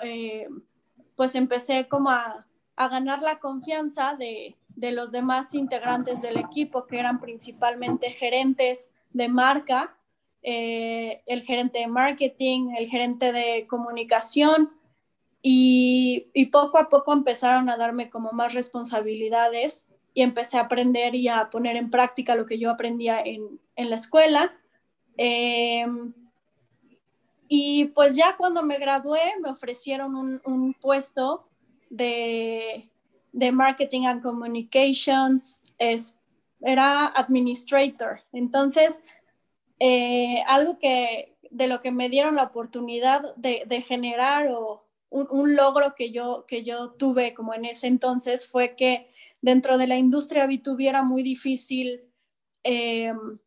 pues 1.17 1.35
empecé 1.35 1.89
como 1.89 2.11
a, 2.11 2.47
a 2.77 2.89
ganar 2.89 3.23
la 3.23 3.41
confianza 3.41 4.15
de, 4.17 4.57
de, 4.69 4.93
los 4.93 5.11
demás 5.11 5.55
integrantes 5.55 6.21
del 6.21 6.37
equipo, 6.37 6.87
que 6.87 6.99
eran 6.99 7.21
principalmente 7.21 8.11
gerentes 8.11 8.93
de 9.13 9.29
marca, 9.29 9.97
eh, 10.43 11.23
el 11.27 11.43
gerente 11.43 11.81
de 11.81 11.89
marketing, 11.89 12.75
el 12.79 12.89
gerente 12.89 13.33
de 13.33 13.67
comunicación, 13.67 14.71
y, 15.43 16.29
y, 16.35 16.47
poco 16.47 16.79
a 16.79 16.89
poco 16.89 17.13
empezaron 17.13 17.69
a 17.69 17.77
darme 17.77 18.11
como 18.11 18.33
más 18.33 18.55
responsabilidades 18.55 19.87
y 20.13 20.23
empecé 20.23 20.59
a 20.59 20.63
aprender 20.63 21.15
y 21.15 21.29
a 21.29 21.51
poner 21.51 21.77
en 21.77 21.91
práctica 21.91 22.35
lo 22.35 22.47
que 22.47 22.59
yo 22.59 22.71
aprendía 22.71 23.21
en, 23.21 23.61
en 23.77 23.91
la 23.91 23.97
escuela. 23.97 24.55
Em, 25.17 26.13
y 27.49 27.87
pues 27.87 28.17
ya 28.17 28.37
cuando 28.37 28.63
me 28.63 28.79
gradué 28.79 29.21
me 29.41 29.51
ofrecieron 29.51 30.17
un, 30.17 30.41
un 30.45 30.75
puesto 30.75 31.47
de, 31.91 32.91
Marketing 33.53 34.07
and 34.07 34.23
Communications, 34.23 35.63
es, 35.79 36.17
era 36.61 37.07
administrator. 37.07 38.21
Entonces, 38.33 38.95
eh, 39.79 40.43
algo 40.47 40.79
que 40.79 41.37
de 41.51 41.67
lo 41.69 41.81
que 41.81 41.93
me 41.93 42.09
dieron 42.09 42.35
la 42.35 42.45
oportunidad 42.45 43.35
de, 43.37 43.85
generar 43.87 44.49
o 44.49 44.86
un, 45.11 45.57
logro 45.57 45.95
que 45.95 46.11
yo, 46.11 46.45
que 46.47 46.65
yo 46.65 46.93
tuve 46.93 47.35
como 47.35 47.55
en 47.55 47.65
ese 47.65 47.87
entonces 47.87 48.47
fue 48.47 48.77
que 48.77 49.11
dentro 49.41 49.79
de 49.79 49.87
la 49.87 49.97
industria 49.97 50.47
B2B 50.47 50.89
era 50.89 51.03
muy 51.03 51.23
difícil 51.23 52.03
em, 52.65 53.39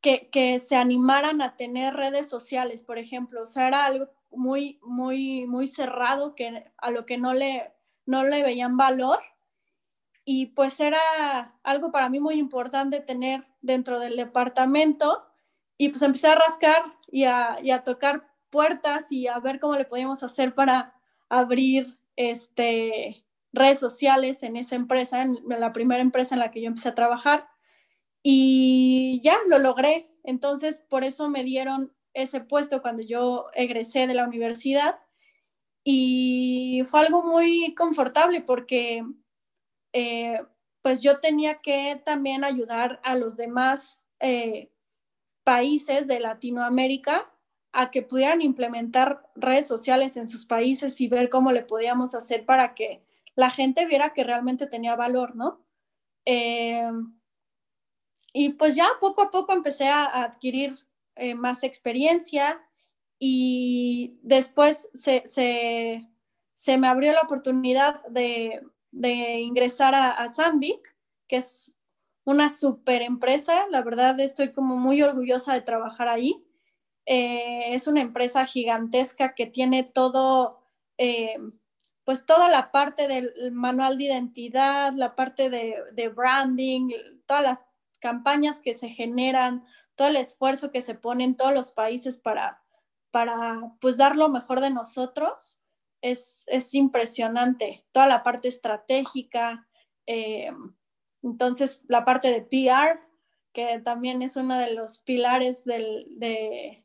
que, 0.00 0.28
que, 0.30 0.58
se 0.60 0.76
animaran 0.76 1.42
a 1.42 1.56
tener 1.56 1.94
redes 1.94 2.28
sociales, 2.28 2.82
por 2.82 2.98
ejemplo. 2.98 3.42
O 3.42 3.46
sea, 3.46 3.68
era 3.68 3.84
algo 3.84 4.08
muy, 4.30 4.78
muy, 4.82 5.46
muy 5.46 5.66
cerrado, 5.66 6.34
que 6.34 6.70
a 6.76 6.90
lo 6.90 7.06
que 7.06 7.18
no 7.18 7.34
le, 7.34 7.72
no 8.06 8.24
le 8.24 8.42
veían 8.42 8.76
valor. 8.76 9.20
Y 10.24 10.46
pues 10.46 10.78
era 10.80 10.98
algo 11.62 11.90
para 11.90 12.08
mí 12.08 12.20
muy 12.20 12.34
importante 12.34 13.00
tener 13.00 13.46
dentro 13.60 13.98
del 13.98 14.16
departamento. 14.16 15.24
Y 15.76 15.90
pues 15.90 16.02
empecé 16.02 16.28
a 16.28 16.34
rascar 16.34 16.82
y 17.10 17.24
a, 17.24 17.56
y 17.62 17.70
a 17.70 17.84
tocar 17.84 18.27
puertas 18.50 19.12
y 19.12 19.26
a 19.26 19.38
ver 19.38 19.60
cómo 19.60 19.76
le 19.76 19.84
podíamos 19.84 20.22
hacer 20.22 20.54
para 20.54 20.94
abrir 21.28 21.98
este, 22.16 23.24
redes 23.52 23.78
sociales 23.78 24.42
en 24.42 24.56
esa 24.56 24.76
empresa, 24.76 25.22
en 25.22 25.38
la 25.46 25.72
primera 25.72 26.00
empresa 26.00 26.34
en 26.34 26.40
la 26.40 26.50
que 26.50 26.60
yo 26.60 26.68
empecé 26.68 26.90
a 26.90 26.94
trabajar. 26.94 27.48
Y 28.22 29.20
ya 29.22 29.36
lo 29.48 29.58
logré. 29.58 30.10
Entonces, 30.24 30.82
por 30.88 31.04
eso 31.04 31.30
me 31.30 31.44
dieron 31.44 31.94
ese 32.14 32.40
puesto 32.40 32.82
cuando 32.82 33.02
yo 33.02 33.46
egresé 33.54 34.06
de 34.06 34.14
la 34.14 34.24
universidad 34.24 34.98
y 35.84 36.82
fue 36.86 37.00
algo 37.00 37.22
muy 37.22 37.74
confortable 37.74 38.40
porque 38.42 39.04
eh, 39.92 40.40
pues 40.82 41.02
yo 41.02 41.20
tenía 41.20 41.60
que 41.60 42.00
también 42.04 42.44
ayudar 42.44 43.00
a 43.04 43.14
los 43.16 43.36
demás 43.36 44.04
eh, 44.20 44.70
países 45.44 46.06
de 46.06 46.20
Latinoamérica 46.20 47.32
a 47.78 47.92
que 47.92 48.02
pudieran 48.02 48.42
implementar 48.42 49.30
redes 49.36 49.68
sociales 49.68 50.16
en 50.16 50.26
sus 50.26 50.44
países 50.44 51.00
y 51.00 51.06
ver 51.06 51.28
cómo 51.28 51.52
le 51.52 51.62
podíamos 51.62 52.12
hacer 52.16 52.44
para 52.44 52.74
que 52.74 53.04
la 53.36 53.50
gente 53.50 53.86
viera 53.86 54.12
que 54.12 54.24
realmente 54.24 54.66
tenía 54.66 54.96
valor, 54.96 55.36
¿no? 55.36 55.64
Eh, 56.24 56.90
y 58.32 58.54
pues 58.54 58.74
ya 58.74 58.88
poco 59.00 59.22
a 59.22 59.30
poco 59.30 59.52
empecé 59.52 59.86
a 59.86 60.24
adquirir 60.24 60.76
eh, 61.14 61.36
más 61.36 61.62
experiencia 61.62 62.60
y 63.16 64.18
después 64.22 64.88
se, 64.92 66.08
me 66.78 66.88
abrió 66.88 67.12
la 67.12 67.20
oportunidad 67.20 68.02
de, 68.08 68.60
ingresar 69.38 69.94
a, 69.94 70.20
a 70.20 70.32
que 71.28 71.36
es 71.36 71.76
una 72.24 72.48
super 72.48 73.02
empresa. 73.02 73.68
La 73.70 73.82
verdad 73.82 74.18
estoy 74.18 74.52
como 74.52 74.76
muy 74.76 75.00
orgullosa 75.00 75.54
de 75.54 75.60
trabajar 75.60 76.08
ahí. 76.08 76.44
Eh, 77.10 77.74
es 77.74 77.86
una 77.86 78.02
empresa 78.02 78.44
gigantesca 78.44 79.34
que 79.34 79.46
tiene 79.46 79.82
todo, 79.82 80.60
eh, 80.98 81.38
pues 82.04 82.26
toda 82.26 82.50
la 82.50 82.70
parte 82.70 83.08
del 83.08 83.32
manual 83.50 83.96
de 83.96 84.04
identidad, 84.04 84.92
la 84.92 85.16
parte 85.16 85.48
de, 85.48 85.76
de 85.92 86.08
branding, 86.08 86.90
todas 87.24 87.42
las 87.42 87.60
campañas 87.98 88.60
que 88.60 88.74
se 88.74 88.90
generan, 88.90 89.64
todo 89.94 90.08
el 90.08 90.16
esfuerzo 90.16 90.70
que 90.70 90.82
se 90.82 90.94
pone 90.94 91.24
en 91.24 91.34
todos 91.34 91.54
los 91.54 91.72
países 91.72 92.18
para, 92.18 92.62
para 93.10 93.72
pues 93.80 93.96
dar 93.96 94.14
lo 94.14 94.28
mejor 94.28 94.60
de 94.60 94.68
nosotros, 94.68 95.62
es, 96.02 96.44
es 96.46 96.74
impresionante. 96.74 97.86
Toda 97.90 98.06
la 98.06 98.22
parte 98.22 98.48
estratégica, 98.48 99.66
eh, 100.06 100.50
entonces 101.22 101.80
la 101.88 102.04
parte 102.04 102.28
de 102.28 102.42
PR, 102.42 103.00
que 103.54 103.80
también 103.80 104.20
es 104.20 104.36
uno 104.36 104.58
de 104.58 104.74
los 104.74 104.98
pilares 104.98 105.64
de, 105.64 106.84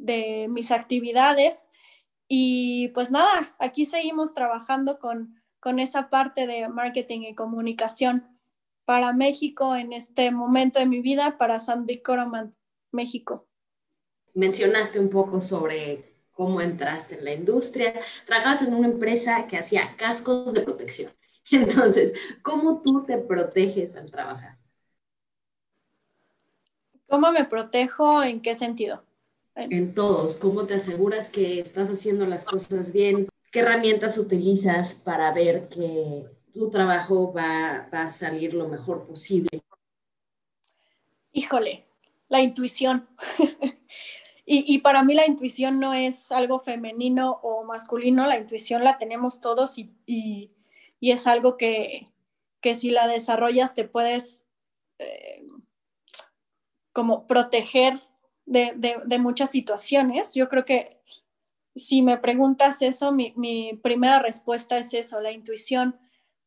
de 0.00 0.48
mis 0.48 0.70
actividades. 0.70 1.68
Y 2.28 2.88
pues 2.88 3.10
nada, 3.10 3.54
aquí 3.58 3.84
seguimos 3.84 4.34
trabajando 4.34 4.98
con, 4.98 5.40
con 5.60 5.78
esa 5.78 6.10
parte 6.10 6.46
de 6.46 6.68
marketing 6.68 7.20
y 7.20 7.34
comunicación 7.34 8.28
para 8.84 9.12
México 9.12 9.76
en 9.76 9.92
este 9.92 10.30
momento 10.30 10.78
de 10.78 10.86
mi 10.86 11.00
vida, 11.00 11.38
para 11.38 11.60
San 11.60 11.86
Vicoroman, 11.86 12.50
México. 12.90 13.46
Mencionaste 14.34 14.98
un 14.98 15.10
poco 15.10 15.40
sobre 15.40 16.10
cómo 16.32 16.60
entraste 16.60 17.18
en 17.18 17.24
la 17.24 17.34
industria. 17.34 17.94
Trabajas 18.26 18.62
en 18.62 18.74
una 18.74 18.88
empresa 18.88 19.46
que 19.46 19.58
hacía 19.58 19.94
cascos 19.96 20.52
de 20.54 20.62
protección. 20.62 21.12
Entonces, 21.50 22.14
¿cómo 22.42 22.80
tú 22.80 23.04
te 23.04 23.18
proteges 23.18 23.96
al 23.96 24.10
trabajar? 24.10 24.58
¿Cómo 27.08 27.32
me 27.32 27.44
protejo? 27.44 28.22
¿En 28.22 28.40
qué 28.40 28.54
sentido? 28.54 29.04
En 29.54 29.94
todos. 29.94 30.36
¿Cómo 30.38 30.66
te 30.66 30.74
aseguras 30.74 31.30
que 31.30 31.60
estás 31.60 31.90
haciendo 31.90 32.26
las 32.26 32.44
cosas 32.44 32.92
bien? 32.92 33.28
¿Qué 33.50 33.60
herramientas 33.60 34.16
utilizas 34.16 34.94
para 34.94 35.32
ver 35.32 35.68
que 35.68 36.24
tu 36.52 36.70
trabajo 36.70 37.32
va, 37.32 37.88
a 37.90 38.10
salir 38.10 38.54
lo 38.54 38.68
mejor 38.68 39.06
posible? 39.06 39.60
Híjole, 41.32 41.86
la 42.28 42.40
intuición. 42.42 43.08
y, 44.46 44.78
para 44.78 45.02
mí 45.02 45.14
la 45.14 45.26
intuición 45.26 45.80
no 45.80 45.94
es 45.94 46.30
algo 46.30 46.58
femenino 46.58 47.40
o 47.42 47.64
masculino, 47.64 48.26
la 48.26 48.38
intuición 48.38 48.84
la 48.84 48.98
tenemos 48.98 49.40
todos 49.40 49.76
y, 49.78 50.50
es 51.00 51.26
algo 51.26 51.56
que, 51.56 52.06
si 52.74 52.90
la 52.90 53.08
desarrollas 53.08 53.74
te 53.74 53.84
puedes 53.84 54.46
eh, 54.98 55.46
como 56.92 57.26
proteger 57.26 58.00
de, 58.50 59.18
muchas 59.18 59.50
situaciones. 59.50 60.34
Yo 60.34 60.48
creo 60.48 60.64
que 60.64 61.00
si 61.76 62.02
me 62.02 62.18
preguntas 62.18 62.82
eso, 62.82 63.12
mi, 63.12 63.78
primera 63.82 64.18
respuesta 64.18 64.78
es 64.78 64.92
eso, 64.92 65.20
la 65.20 65.32
intuición. 65.32 65.98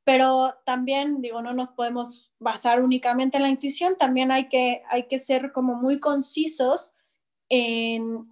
Pero 0.03 0.55
también, 0.65 1.21
digo, 1.21 1.41
no 1.41 1.53
nos 1.53 1.69
podemos 1.69 2.31
basar 2.39 2.81
únicamente 2.81 3.37
en 3.37 3.43
la 3.43 3.49
intuición, 3.49 3.95
también 3.97 4.29
hay 4.29 4.49
que, 4.49 4.81
hay 4.89 5.07
que 5.07 5.17
ser 5.17 5.53
como 5.53 5.75
muy 5.75 6.01
concisos 6.01 6.93
en, 7.47 8.27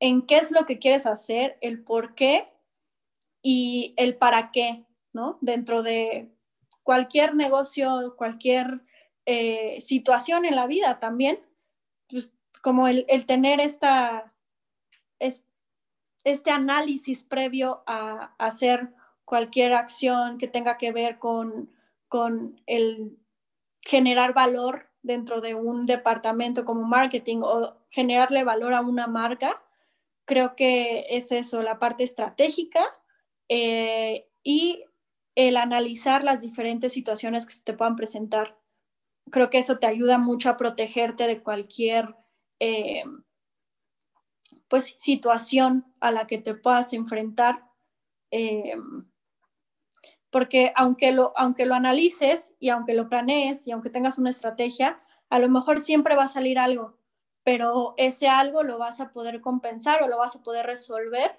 en 0.00 0.26
qué 0.26 0.36
es 0.36 0.50
lo 0.50 0.66
que 0.66 0.78
quieres 0.78 1.06
hacer, 1.06 1.56
el 1.62 1.82
por 1.82 2.14
qué 2.14 2.52
y 3.40 3.94
el 3.96 4.18
para 4.18 4.52
qué, 4.52 4.84
¿no? 5.14 5.38
Dentro 5.40 5.82
de 5.82 6.30
cualquier 6.82 7.34
negocio, 7.34 8.14
cualquier 8.18 8.82
eh, 9.24 9.80
situación 9.80 10.44
en 10.44 10.56
la 10.56 10.66
vida 10.66 11.00
también, 11.00 11.40
pues 12.10 12.34
como 12.62 12.88
el, 12.88 13.04
tener 13.26 13.60
esta, 13.60 14.32
este 15.18 16.50
análisis 16.50 17.24
previo 17.24 17.82
a, 17.86 18.34
hacer 18.38 18.94
cualquier 19.24 19.74
acción 19.74 20.38
que 20.38 20.48
tenga 20.48 20.78
que 20.78 20.92
ver 20.92 21.18
con, 21.18 21.70
el 22.66 23.18
generar 23.80 24.32
valor 24.32 24.90
dentro 25.02 25.40
de 25.40 25.54
un 25.54 25.86
departamento 25.86 26.64
como 26.64 26.84
marketing 26.84 27.40
o 27.42 27.76
generarle 27.90 28.44
valor 28.44 28.74
a 28.74 28.80
una 28.80 29.08
marca, 29.08 29.60
creo 30.24 30.54
que 30.54 31.06
es 31.10 31.32
eso, 31.32 31.62
la 31.62 31.80
parte 31.80 32.04
estratégica 32.04 32.84
eh, 33.48 34.28
y 34.44 34.84
el 35.34 35.56
analizar 35.56 36.22
las 36.22 36.42
diferentes 36.42 36.92
situaciones 36.92 37.44
que 37.46 37.54
se 37.54 37.62
te 37.62 37.72
puedan 37.72 37.96
presentar. 37.96 38.56
Creo 39.30 39.50
que 39.50 39.58
eso 39.58 39.78
te 39.78 39.86
ayuda 39.86 40.18
mucho 40.18 40.48
a 40.48 40.56
protegerte 40.56 41.26
de 41.26 41.42
cualquier 41.42 42.14
eh, 42.64 43.02
pues, 44.68 44.94
situación 45.00 45.84
a 45.98 46.12
la 46.12 46.28
que 46.28 46.38
te 46.38 46.54
puedas 46.54 46.92
enfrentar. 46.92 47.64
Eh, 48.30 48.76
porque 50.30 50.72
aunque 50.76 51.10
lo, 51.10 51.32
aunque 51.36 51.66
lo 51.66 51.74
analices 51.74 52.54
y 52.60 52.68
aunque 52.68 52.94
lo 52.94 53.08
planees 53.08 53.66
y 53.66 53.72
aunque 53.72 53.90
tengas 53.90 54.16
una 54.16 54.30
estrategia, 54.30 55.02
a 55.28 55.40
lo 55.40 55.48
mejor 55.48 55.80
siempre 55.80 56.14
va 56.14 56.24
a 56.24 56.28
salir 56.28 56.56
algo, 56.56 56.96
pero 57.42 57.94
ese 57.96 58.28
algo 58.28 58.62
lo 58.62 58.78
vas 58.78 59.00
a 59.00 59.12
poder 59.12 59.40
compensar 59.40 60.04
o 60.04 60.08
lo 60.08 60.18
vas 60.18 60.36
a 60.36 60.42
poder 60.44 60.64
resolver 60.64 61.32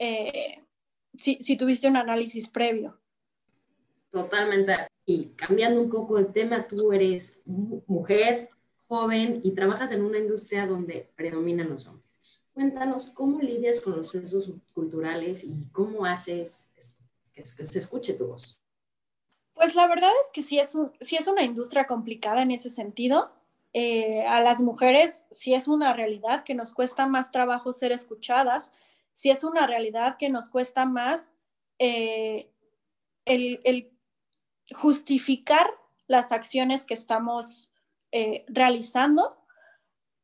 eh, 0.00 0.64
si, 1.16 1.38
si, 1.42 1.56
tuviste 1.56 1.86
un 1.86 1.96
análisis 1.96 2.48
previo. 2.48 3.00
Totalmente. 4.10 4.74
Y 5.06 5.28
cambiando 5.36 5.80
un 5.80 5.88
poco 5.88 6.18
de 6.18 6.24
tema, 6.24 6.66
tú 6.66 6.92
eres 6.92 7.42
mujer, 7.46 8.50
joven 8.88 9.40
y 9.42 9.52
trabajas 9.52 9.92
en 9.92 10.04
una 10.04 10.18
industria 10.18 10.66
donde 10.66 11.10
predominan 11.16 11.68
los 11.68 11.86
hombres. 11.86 12.20
Cuéntanos 12.52 13.06
cómo 13.06 13.40
lidias 13.40 13.80
con 13.80 13.96
los 13.96 14.10
sesgos 14.10 14.50
culturales 14.72 15.44
y 15.44 15.68
cómo 15.72 16.06
haces 16.06 16.70
que, 17.32 17.44
se 17.44 17.78
escuche 17.78 18.14
tu 18.14 18.28
voz. 18.28 18.62
Pues 19.54 19.74
la 19.74 19.86
verdad 19.86 20.10
es 20.22 20.30
que 20.32 20.42
sí 20.42 20.58
es, 20.58 20.74
un, 20.74 20.92
es 21.00 21.26
una 21.26 21.42
industria 21.42 21.86
complicada 21.86 22.42
en 22.42 22.50
ese 22.50 22.70
sentido. 22.70 23.30
Eh, 23.72 24.24
a 24.26 24.40
las 24.40 24.60
mujeres 24.60 25.26
sí 25.30 25.52
es 25.52 25.68
una 25.68 25.92
realidad 25.92 26.44
que 26.44 26.54
nos 26.54 26.72
cuesta 26.72 27.06
más 27.06 27.30
trabajo 27.30 27.72
ser 27.72 27.92
escuchadas, 27.92 28.72
sí 29.12 29.30
es 29.30 29.44
una 29.44 29.66
realidad 29.66 30.16
que 30.18 30.30
nos 30.30 30.48
cuesta 30.48 30.86
más 30.86 31.34
eh, 31.78 32.50
el, 33.26 33.60
el, 33.64 33.90
justificar 34.74 35.66
las 36.06 36.32
acciones 36.32 36.84
que 36.84 36.94
estamos 36.94 37.70
eh, 38.18 38.46
realizando, 38.48 39.36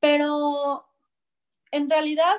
pero 0.00 0.87
en 1.70 1.90
realidad, 1.90 2.37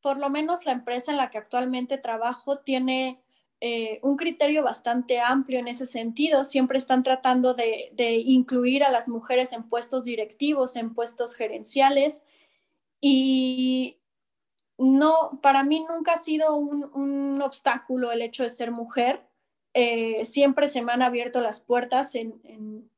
por 0.00 0.18
lo 0.18 0.30
menos 0.30 0.64
la 0.64 0.70
empresa 0.70 1.10
en 1.10 1.16
la 1.16 1.30
que 1.30 1.38
actualmente 1.38 1.98
trabajo 1.98 2.60
tiene 2.60 3.24
eh, 3.60 3.98
un 4.04 4.16
criterio 4.16 4.62
bastante 4.62 5.18
amplio 5.18 5.58
en 5.58 5.66
ese 5.66 5.88
sentido. 5.88 6.44
Siempre 6.44 6.78
están 6.78 7.02
tratando 7.02 7.54
de, 7.54 8.22
incluir 8.24 8.84
a 8.84 8.92
las 8.92 9.08
mujeres 9.08 9.52
en 9.52 9.68
puestos 9.68 10.04
directivos, 10.04 10.76
en 10.76 10.94
puestos 10.94 11.34
gerenciales. 11.34 12.22
Y 13.00 13.98
no, 14.78 15.40
para 15.42 15.64
mí 15.64 15.80
nunca 15.80 16.12
ha 16.12 16.22
sido 16.22 16.54
un, 16.54 17.42
obstáculo 17.42 18.12
el 18.12 18.22
hecho 18.22 18.44
de 18.44 18.50
ser 18.50 18.70
mujer. 18.70 19.26
Eh, 19.72 20.24
siempre 20.24 20.68
se 20.68 20.82
me 20.82 20.92
han 20.92 21.02
abierto 21.02 21.40
las 21.40 21.58
puertas 21.58 22.14
en 22.14 22.88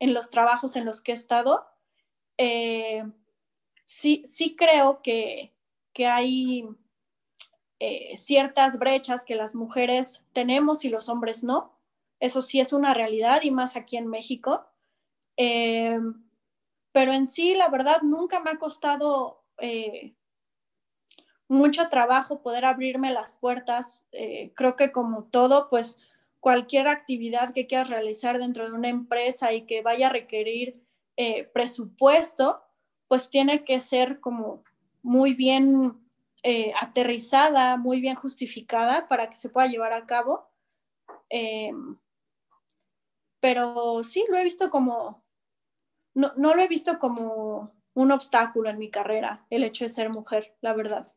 los 0.00 0.30
trabajos 0.30 0.76
en 0.76 0.84
los 0.84 1.00
que 1.00 1.12
he 1.12 1.14
estado, 1.14 1.66
eh, 2.38 3.04
sí, 3.86 4.22
sí 4.26 4.56
creo 4.56 5.00
que, 5.02 5.52
hay 5.98 6.68
eh, 7.78 8.16
ciertas 8.18 8.78
brechas 8.78 9.24
que 9.24 9.34
las 9.34 9.54
mujeres 9.54 10.22
tenemos 10.34 10.84
y 10.84 10.90
los 10.90 11.08
hombres 11.08 11.42
no. 11.42 11.78
Eso 12.20 12.42
sí 12.42 12.60
es 12.60 12.74
una 12.74 12.92
realidad 12.92 13.42
y 13.42 13.50
más 13.50 13.76
aquí 13.76 13.96
en 13.96 14.06
México. 14.06 14.66
Eh, 15.38 15.98
pero 16.92 17.12
en 17.12 17.26
sí, 17.26 17.54
la 17.54 17.68
verdad, 17.68 18.02
nunca 18.02 18.40
me 18.40 18.50
ha 18.50 18.58
costado 18.58 19.42
mucho 21.48 21.88
trabajo 21.88 22.42
poder 22.42 22.66
abrirme 22.66 23.12
las 23.12 23.32
puertas. 23.32 24.04
creo 24.54 24.76
que 24.76 24.92
como 24.92 25.24
todo, 25.24 25.70
pues 25.70 25.98
cualquier 26.46 26.86
actividad 26.86 27.52
que 27.52 27.66
quieras 27.66 27.88
realizar 27.88 28.38
dentro 28.38 28.70
de 28.70 28.76
una 28.76 28.88
empresa 28.88 29.52
y 29.52 29.66
que 29.66 29.82
vaya 29.82 30.06
a 30.06 30.12
requerir 30.12 30.80
eh, 31.16 31.42
presupuesto, 31.52 32.62
pues 33.08 33.30
tiene 33.30 33.64
que 33.64 33.80
ser 33.80 34.20
como 34.20 34.62
muy 35.02 35.34
bien 35.34 36.06
eh, 36.44 36.72
aterrizada, 36.80 37.76
muy 37.76 38.00
bien 38.00 38.14
justificada 38.14 39.08
para 39.08 39.28
que 39.28 39.34
se 39.34 39.48
pueda 39.48 39.66
llevar 39.66 39.92
a 39.92 40.06
cabo. 40.06 40.48
Em, 41.30 41.96
pero 43.40 44.04
sí, 44.04 44.24
lo 44.28 44.38
he 44.38 44.44
visto 44.44 44.70
como, 44.70 45.24
no, 46.14 46.30
no 46.36 46.54
lo 46.54 46.62
he 46.62 46.68
visto 46.68 47.00
como 47.00 47.72
un 47.92 48.12
obstáculo 48.12 48.70
en 48.70 48.78
mi 48.78 48.88
carrera, 48.88 49.44
el 49.50 49.64
hecho 49.64 49.84
de 49.84 49.88
ser 49.88 50.10
mujer, 50.10 50.54
la 50.60 50.74
verdad. 50.74 51.12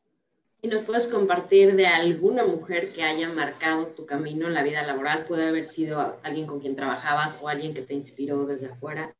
¿Y 0.61 0.67
nos 0.67 0.83
puedes 0.83 1.07
compartir 1.07 1.75
de 1.75 1.87
alguna 1.87 2.43
mujer 2.45 2.91
que 2.91 3.03
haya 3.03 3.29
marcado 3.29 3.87
tu 3.87 4.05
camino 4.05 4.47
en 4.47 4.53
la 4.53 4.63
vida 4.63 4.85
laboral? 4.85 5.23
Puede 5.23 5.47
haber 5.47 5.63
sido 5.63 6.19
alguien 6.21 6.47
con 6.47 6.59
quien 6.59 6.75
trabajabas 6.75 7.39
o 7.41 7.47
alguien 7.47 7.73
que 7.73 7.81
te 7.81 7.93
inspiró 7.93 8.45
desde 8.45 8.67
afuera. 8.67 9.15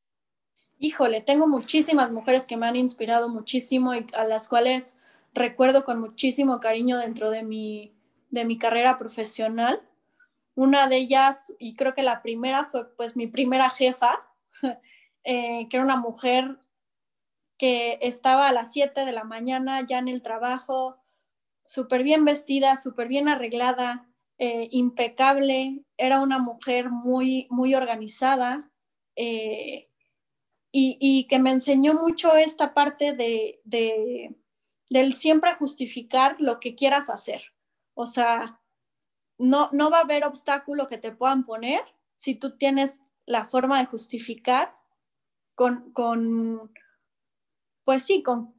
Híjole, 0.80 1.21
tengo 1.21 1.47
muchísimas 1.47 2.12
mujeres 2.12 2.45
que 2.45 2.58
me 2.58 2.65
han 2.65 2.75
inspirado 2.75 3.30
muchísimo 3.30 3.95
y 3.95 4.06
a 4.13 4.25
las 4.25 4.49
cuales 4.49 4.97
recuerdo 5.34 5.86
con 5.86 6.02
muchísimo 6.02 6.60
cariño 6.60 6.97
dentro 6.97 7.32
de 7.32 7.43
mi, 7.43 7.93
de 8.32 8.43
mi 8.43 8.58
carrera 8.58 8.97
profesional. 8.97 9.82
Una 10.56 10.88
de 10.88 10.97
ellas, 10.97 11.54
y 11.58 11.75
creo 11.75 11.93
que 11.93 12.04
la 12.04 12.21
primera 12.21 12.65
fue 12.65 12.93
pues 12.97 13.15
mi 13.15 13.28
primera 13.28 13.69
jefa, 13.69 14.25
eh, 15.23 15.67
que 15.69 15.78
era 15.78 15.86
una 15.86 15.95
mujer 15.95 16.60
que 17.58 17.97
estaba 18.02 18.49
a 18.49 18.54
las 18.54 18.73
7 18.73 19.06
de 19.06 19.12
la 19.13 19.23
mañana 19.23 19.86
ya 19.86 19.99
en 19.99 20.10
el 20.10 20.21
trabajo, 20.21 20.97
súper 21.69 22.01
bien 22.01 22.25
vestida, 22.25 22.75
súper 22.77 23.08
bien 23.08 23.27
arreglada, 23.27 24.10
eh, 24.39 24.69
impecable, 24.71 25.86
era 25.97 26.19
una 26.19 26.39
mujer 26.39 26.89
muy, 26.89 27.45
muy 27.51 27.75
organizada 27.75 28.71
eh, 29.15 29.88
y, 30.71 31.27
que 31.29 31.38
me 31.38 31.51
enseñó 31.51 31.93
mucho 31.93 32.36
esta 32.36 32.73
parte 32.73 33.13
de, 33.13 33.62
de, 33.65 34.36
del 34.89 35.13
siempre 35.13 35.53
justificar 35.55 36.38
lo 36.39 36.60
que 36.60 36.73
quieras 36.73 37.08
hacer. 37.08 37.43
O 37.93 38.08
sea, 38.08 38.60
no, 39.38 39.69
no 39.71 39.91
va 39.91 39.99
a 39.99 40.03
haber 40.03 40.25
obstáculo 40.25 40.88
que 40.88 40.97
te 40.97 41.12
puedan 41.12 41.45
poner 41.45 41.82
si 42.17 42.34
tú 42.34 42.58
tienes 42.58 42.99
la 43.27 43.45
forma 43.45 43.77
de 43.77 43.86
justificar 43.86 44.73
con, 45.53 45.93
con 45.93 46.73
pues 47.84 48.01
sí, 48.03 48.23
con, 48.23 48.59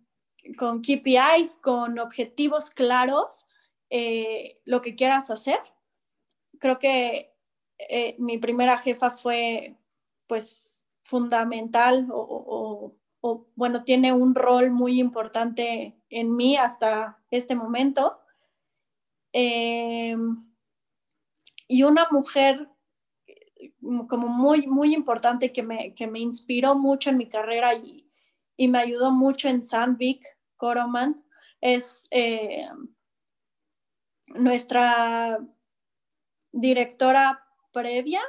con 0.56 0.82
KPIs, 0.82 1.58
con 1.62 1.98
objetivos 1.98 2.70
claros 2.70 3.46
eh, 3.90 4.60
lo 4.64 4.80
que 4.82 4.94
quieras 4.94 5.30
hacer. 5.30 5.58
Creo 6.58 6.78
que 6.78 7.34
eh, 7.78 8.16
mi 8.18 8.38
primera 8.38 8.78
jefa 8.78 9.10
fue 9.10 9.76
pues 10.26 10.86
fundamental 11.02 12.08
o, 12.12 12.94
bueno, 13.54 13.84
tiene 13.84 14.12
un 14.12 14.34
rol 14.34 14.70
muy 14.70 14.98
importante 14.98 15.94
en 16.08 16.36
mí 16.36 16.56
hasta 16.56 17.18
este 17.30 17.54
momento. 17.54 18.20
Eh, 19.32 20.16
y 21.68 21.82
una 21.82 22.08
mujer 22.10 22.68
como 24.08 24.28
muy, 24.28 24.66
muy 24.66 24.94
importante 24.94 25.52
que 25.52 25.62
me, 25.62 25.94
que 25.94 26.06
me 26.06 26.20
inspiró 26.20 26.74
mucho 26.74 27.10
en 27.10 27.18
mi 27.18 27.28
carrera 27.28 27.74
y, 27.74 28.09
y 28.60 28.68
me 28.68 28.78
ayudó 28.78 29.10
mucho 29.10 29.48
en 29.48 29.62
Sandvik, 29.62 30.22
Coromant, 30.58 31.18
es 31.62 32.06
nuestra 34.26 35.38
directora 36.52 37.42
previa, 37.72 38.20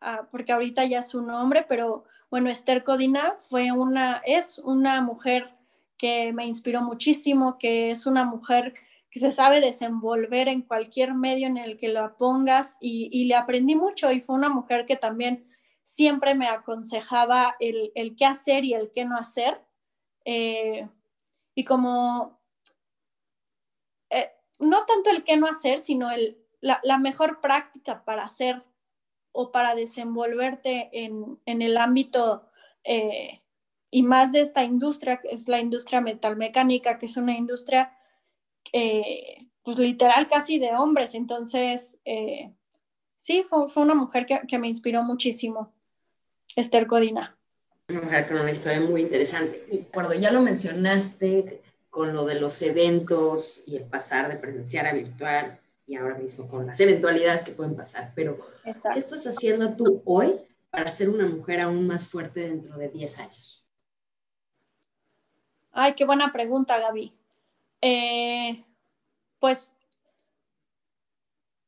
ah, 0.00 0.26
porque 0.30 0.50
ahorita 0.50 0.86
ya 0.86 1.00
es 1.00 1.08
su 1.08 1.20
nombre, 1.20 1.66
pero 1.68 2.04
bueno, 2.30 2.48
Esther 2.48 2.84
Codina 2.84 3.34
fue 3.36 3.70
una, 3.70 4.22
es 4.24 4.58
una 4.60 5.02
mujer 5.02 5.54
que 5.98 6.32
me 6.32 6.46
inspiró 6.46 6.80
muchísimo, 6.80 7.58
que 7.58 7.90
es 7.90 8.06
una 8.06 8.24
mujer 8.24 8.72
que 9.10 9.20
se 9.20 9.30
sabe 9.30 9.60
desenvolver 9.60 10.48
en 10.48 10.62
cualquier 10.62 11.12
medio 11.12 11.48
en 11.48 11.58
el 11.58 11.76
que 11.76 11.88
la 11.88 12.14
pongas 12.16 12.78
y, 12.80 13.26
le 13.26 13.34
aprendí 13.34 13.74
mucho 13.74 14.10
y 14.10 14.22
fue 14.22 14.36
una 14.36 14.48
mujer 14.48 14.86
que 14.86 14.96
también 14.96 15.44
siempre 15.84 16.34
me 16.34 16.48
aconsejaba 16.48 17.56
el, 17.60 17.92
qué 18.16 18.26
hacer 18.26 18.64
y 18.64 18.74
el 18.74 18.90
qué 18.90 19.04
no 19.04 19.16
hacer. 19.16 19.60
Eh, 20.24 20.88
y 21.54 21.64
como 21.64 22.40
no 24.58 24.86
tanto 24.86 25.10
el 25.10 25.24
qué 25.24 25.36
no 25.36 25.46
hacer, 25.46 25.80
sino 25.80 26.10
el, 26.10 26.38
la, 26.60 26.98
mejor 26.98 27.40
práctica 27.40 28.04
para 28.04 28.24
hacer 28.24 28.64
o 29.32 29.52
para 29.52 29.74
desenvolverte 29.74 30.90
en, 30.92 31.38
el 31.44 31.76
ámbito 31.76 32.48
eh, 32.84 33.40
y 33.90 34.02
más 34.02 34.32
de 34.32 34.40
esta 34.40 34.64
industria, 34.64 35.20
que 35.20 35.28
es 35.28 35.48
la 35.48 35.60
industria 35.60 36.00
metalmecánica, 36.00 36.98
que 36.98 37.06
es 37.06 37.16
una 37.16 37.36
industria 37.36 37.96
eh, 38.72 39.46
pues 39.62 39.78
literal 39.78 40.28
casi 40.28 40.58
de 40.58 40.72
hombres. 40.72 41.14
Entonces, 41.14 42.00
eh, 42.04 42.52
sí, 43.16 43.42
fue, 43.42 43.66
una 43.76 43.94
mujer 43.94 44.26
que, 44.26 44.58
me 44.58 44.68
inspiró 44.68 45.02
muchísimo, 45.02 45.73
Esther 46.56 46.86
Codina. 46.86 47.36
Una 47.88 48.02
mujer 48.02 48.28
con 48.28 48.40
una 48.40 48.50
historia 48.50 48.80
muy 48.80 49.02
interesante. 49.02 49.66
Y 49.70 49.82
cuando 49.84 50.14
ya 50.14 50.30
lo 50.30 50.40
mencionaste, 50.40 51.62
con 51.90 52.12
lo 52.12 52.24
de 52.24 52.40
los 52.40 52.60
eventos 52.62 53.62
y 53.66 53.76
el 53.76 53.84
pasar 53.84 54.28
de 54.28 54.36
presencial 54.36 54.86
a 54.86 54.92
virtual 54.92 55.60
y 55.86 55.96
ahora 55.96 56.18
mismo 56.18 56.48
con 56.48 56.66
las 56.66 56.80
eventualidades 56.80 57.44
que 57.44 57.52
pueden 57.52 57.76
pasar. 57.76 58.10
Pero, 58.14 58.38
¿qué 58.64 58.98
estás 58.98 59.26
haciendo 59.26 59.76
tú 59.76 60.02
hoy 60.04 60.34
para 60.70 60.90
ser 60.90 61.08
una 61.08 61.26
mujer 61.26 61.60
aún 61.60 61.86
más 61.86 62.08
fuerte 62.08 62.40
dentro 62.40 62.76
de 62.76 62.88
10 62.88 63.18
años? 63.20 63.64
Ay, 65.70 65.94
qué 65.94 66.04
buena 66.04 66.32
pregunta, 66.32 66.78
Gaby. 66.78 67.12
Eh, 67.80 68.64
pues 69.38 69.76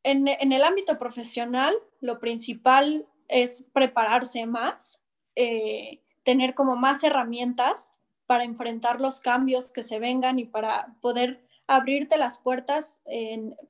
en, 0.03 0.29
el 0.29 0.63
ámbito 0.65 0.99
profesional, 0.99 1.75
lo 2.01 2.21
principal 2.21 3.07
es 3.29 3.65
prepararse 3.73 4.47
más, 4.47 5.01
eh, 5.35 6.03
tener 6.23 6.55
como 6.55 6.77
más 6.77 7.05
herramientas 7.05 7.93
para 8.27 8.45
enfrentar 8.45 9.01
los 9.01 9.21
cambios 9.21 9.69
que 9.73 9.83
se 9.83 9.99
vengan 9.99 10.39
y 10.39 10.45
para 10.45 10.97
poder 11.01 11.47
abrirte 11.69 12.17
las 12.17 12.39
puertas 12.39 13.03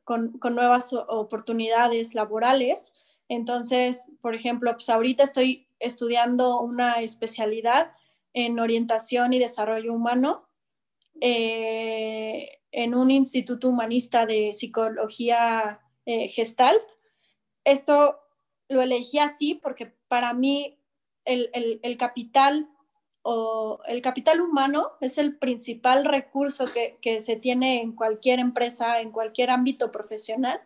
con, 0.05 0.39
nuevas 0.55 0.93
oportunidades 0.93 2.15
laborales. 2.15 2.93
Entonces, 3.29 4.07
por 4.21 4.35
ejemplo, 4.35 4.73
pues 4.73 4.89
ahorita 4.89 5.25
estoy 5.25 5.69
estudiando 5.79 6.61
una 6.61 7.01
especialidad 7.03 7.93
en 8.33 8.59
orientación 8.61 9.33
y 9.33 9.39
desarrollo 9.39 9.93
humano 9.93 10.49
eh, 11.21 12.61
en 12.71 12.95
un 12.95 13.11
instituto 13.11 13.71
humanista 13.71 14.27
de 14.27 14.53
psicología 14.53 15.81
eh, 16.05 16.29
gestalt. 16.29 16.83
Esto 17.65 18.19
lo 18.69 18.83
elegí 18.83 19.19
así 19.19 19.55
porque 19.55 19.95
para 20.09 20.33
mí 20.35 20.79
el, 21.25 21.51
el 21.83 21.97
capital 21.97 22.69
o 23.29 23.81
el 23.89 24.03
capital 24.03 24.41
humano 24.41 24.93
es 25.01 25.19
el 25.19 25.37
principal 25.37 26.05
recurso 26.05 26.65
que, 27.03 27.19
se 27.19 27.35
tiene 27.35 27.83
en 27.83 27.91
cualquier 27.91 28.39
empresa, 28.39 29.01
en 29.01 29.11
cualquier 29.11 29.51
ámbito 29.51 29.91
profesional. 29.91 30.61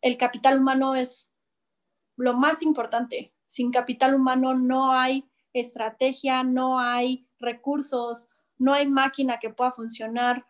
El 0.00 0.16
capital 0.16 0.58
humano 0.58 0.96
es 0.96 1.32
lo 2.16 2.34
más 2.34 2.62
importante. 2.62 3.32
Sin 3.46 3.70
capital 3.70 4.16
humano 4.16 4.54
no 4.54 4.90
hay 4.90 5.30
estrategia, 5.52 6.42
no 6.42 6.80
hay 6.80 7.28
recursos, 7.38 8.28
no 8.58 8.72
hay 8.72 8.88
máquina 8.88 9.38
que 9.38 9.50
pueda 9.50 9.70
funcionar. 9.70 10.44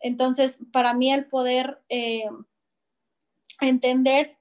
Entonces, 0.00 0.60
para 0.72 0.94
mí 0.94 1.12
el 1.12 1.26
poder 1.26 1.82
eh, 1.90 2.24
entender 3.60 4.38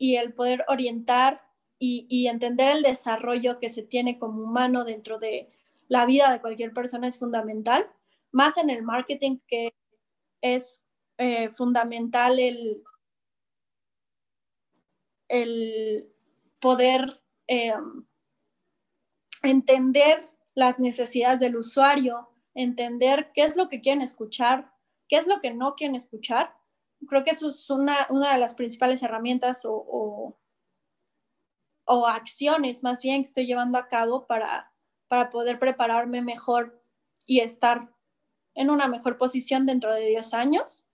y 0.00 0.16
el 0.16 0.32
poder 0.32 0.64
orientar 0.66 1.42
y, 1.78 2.26
entender 2.26 2.70
el 2.70 2.82
desarrollo 2.82 3.58
que 3.58 3.68
se 3.68 3.82
tiene 3.82 4.18
como 4.18 4.42
humano 4.42 4.84
dentro 4.84 5.18
de, 5.18 5.50
la 5.88 6.06
vida 6.06 6.32
de 6.32 6.40
cualquier 6.40 6.72
persona 6.72 7.06
es 7.06 7.18
fundamental, 7.18 7.86
más 8.32 8.56
en 8.56 8.70
el 8.70 8.82
marketing 8.82 9.40
que 9.46 9.74
es 10.40 10.84
eh, 11.18 11.50
fundamental 11.50 12.38
el, 12.38 12.82
el 15.28 16.10
poder 16.60 17.22
em, 17.46 18.06
entender 19.42 20.30
las 20.54 20.78
necesidades 20.78 21.40
del 21.40 21.56
usuario, 21.56 22.30
entender 22.54 23.32
qué 23.34 23.42
es 23.42 23.56
lo 23.56 23.68
que 23.68 23.82
quieren 23.82 24.00
escuchar, 24.00 24.72
qué 25.08 25.16
es 25.16 25.26
lo 25.26 25.40
que 25.42 25.52
no 25.52 25.74
quieren 25.74 25.96
escuchar. 25.96 26.54
Creo 27.08 27.24
que 27.24 27.30
es 27.30 27.42
una, 27.70 28.06
de 28.08 28.38
las 28.38 28.54
principales 28.54 29.02
herramientas 29.02 29.64
o, 29.64 30.36
o 31.84 32.06
acciones 32.06 32.82
más 32.82 33.02
bien 33.02 33.22
que 33.22 33.28
estoy 33.28 33.46
llevando 33.46 33.78
a 33.78 33.88
cabo 33.88 34.26
para 34.26 34.70
para 35.10 35.28
poder 35.28 35.58
prepararme 35.58 36.22
mejor 36.22 36.80
y 37.26 37.40
estar 37.40 37.92
en 38.54 38.70
una 38.70 38.86
mejor 38.86 39.18
posición 39.18 39.66
dentro 39.66 39.92
de 39.92 40.06
10 40.06 40.34
años. 40.34 40.86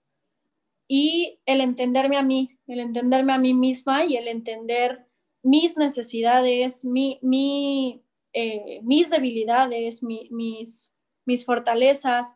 Y 0.88 1.38
el 1.44 1.60
entenderme 1.60 2.16
a 2.16 2.22
mí, 2.22 2.58
el 2.66 2.80
entenderme 2.80 3.34
a 3.34 3.38
mí 3.38 3.52
misma 3.52 4.06
y 4.06 4.16
el 4.16 4.26
entender 4.28 5.06
mis 5.42 5.76
necesidades, 5.76 6.82
mi, 6.82 8.02
eh, 8.32 8.80
mis 8.84 9.10
debilidades, 9.10 10.02
mis, 10.02 10.90
mis 11.26 11.44
fortalezas, 11.44 12.34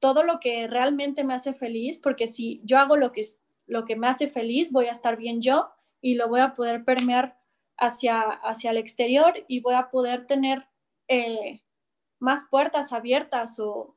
todo 0.00 0.22
lo 0.24 0.40
que 0.40 0.66
realmente 0.66 1.24
me 1.24 1.34
hace 1.34 1.54
feliz, 1.54 1.98
porque 1.98 2.26
si 2.26 2.60
yo 2.64 2.78
hago 2.78 2.96
lo 2.96 3.12
que, 3.12 3.22
lo 3.66 3.84
que 3.84 3.96
me 3.96 4.08
hace 4.08 4.28
feliz, 4.28 4.72
voy 4.72 4.86
a 4.86 4.92
estar 4.92 5.16
bien 5.16 5.40
yo 5.40 5.70
y 6.00 6.14
lo 6.14 6.28
voy 6.28 6.40
a 6.40 6.54
poder 6.54 6.84
permear 6.84 7.38
hacia, 7.76 8.20
hacia 8.20 8.70
el 8.70 8.78
exterior 8.78 9.44
y 9.46 9.60
voy 9.60 9.74
a 9.74 9.90
poder 9.90 10.26
tener 10.26 10.66
eh, 11.08 11.60
más 12.18 12.44
puertas 12.50 12.92
abiertas 12.92 13.58
o... 13.60 13.96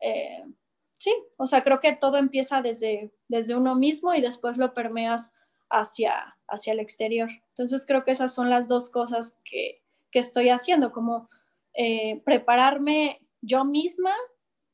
Eh, 0.00 0.44
sí, 0.92 1.14
o 1.38 1.46
sea, 1.46 1.62
creo 1.62 1.80
que 1.80 1.92
todo 1.94 2.16
empieza 2.16 2.60
desde, 2.60 3.12
desde 3.28 3.54
uno 3.54 3.74
mismo 3.76 4.14
y 4.14 4.20
después 4.20 4.58
lo 4.58 4.74
permeas 4.74 5.32
hacia, 5.70 6.36
hacia 6.48 6.72
el 6.72 6.80
exterior. 6.80 7.28
Entonces 7.48 7.86
creo 7.86 8.04
que 8.04 8.10
esas 8.10 8.34
son 8.34 8.50
las 8.50 8.68
dos 8.68 8.90
cosas 8.90 9.36
que, 9.44 9.82
que 10.10 10.18
estoy 10.18 10.50
haciendo, 10.50 10.92
como 10.92 11.28
eh, 11.74 12.20
prepararme 12.24 13.26
yo 13.40 13.64
misma, 13.64 14.12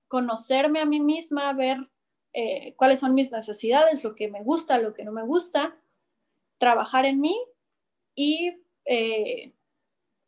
conocerme 0.09 0.81
a 0.81 0.87
mí 0.87 1.01
misma, 1.01 1.53
ver 1.53 1.79
cuáles 2.77 3.01
son 3.01 3.15
mis 3.15 3.33
necesidades, 3.33 4.05
lo 4.05 4.15
que 4.15 4.29
me 4.29 4.43
gusta, 4.43 4.79
lo 4.79 4.95
que 4.95 5.05
no 5.05 5.13
me 5.13 5.23
gusta, 5.23 5.77
trabajar 6.59 7.05
en 7.05 7.21
mí 7.21 7.37
y 8.15 8.63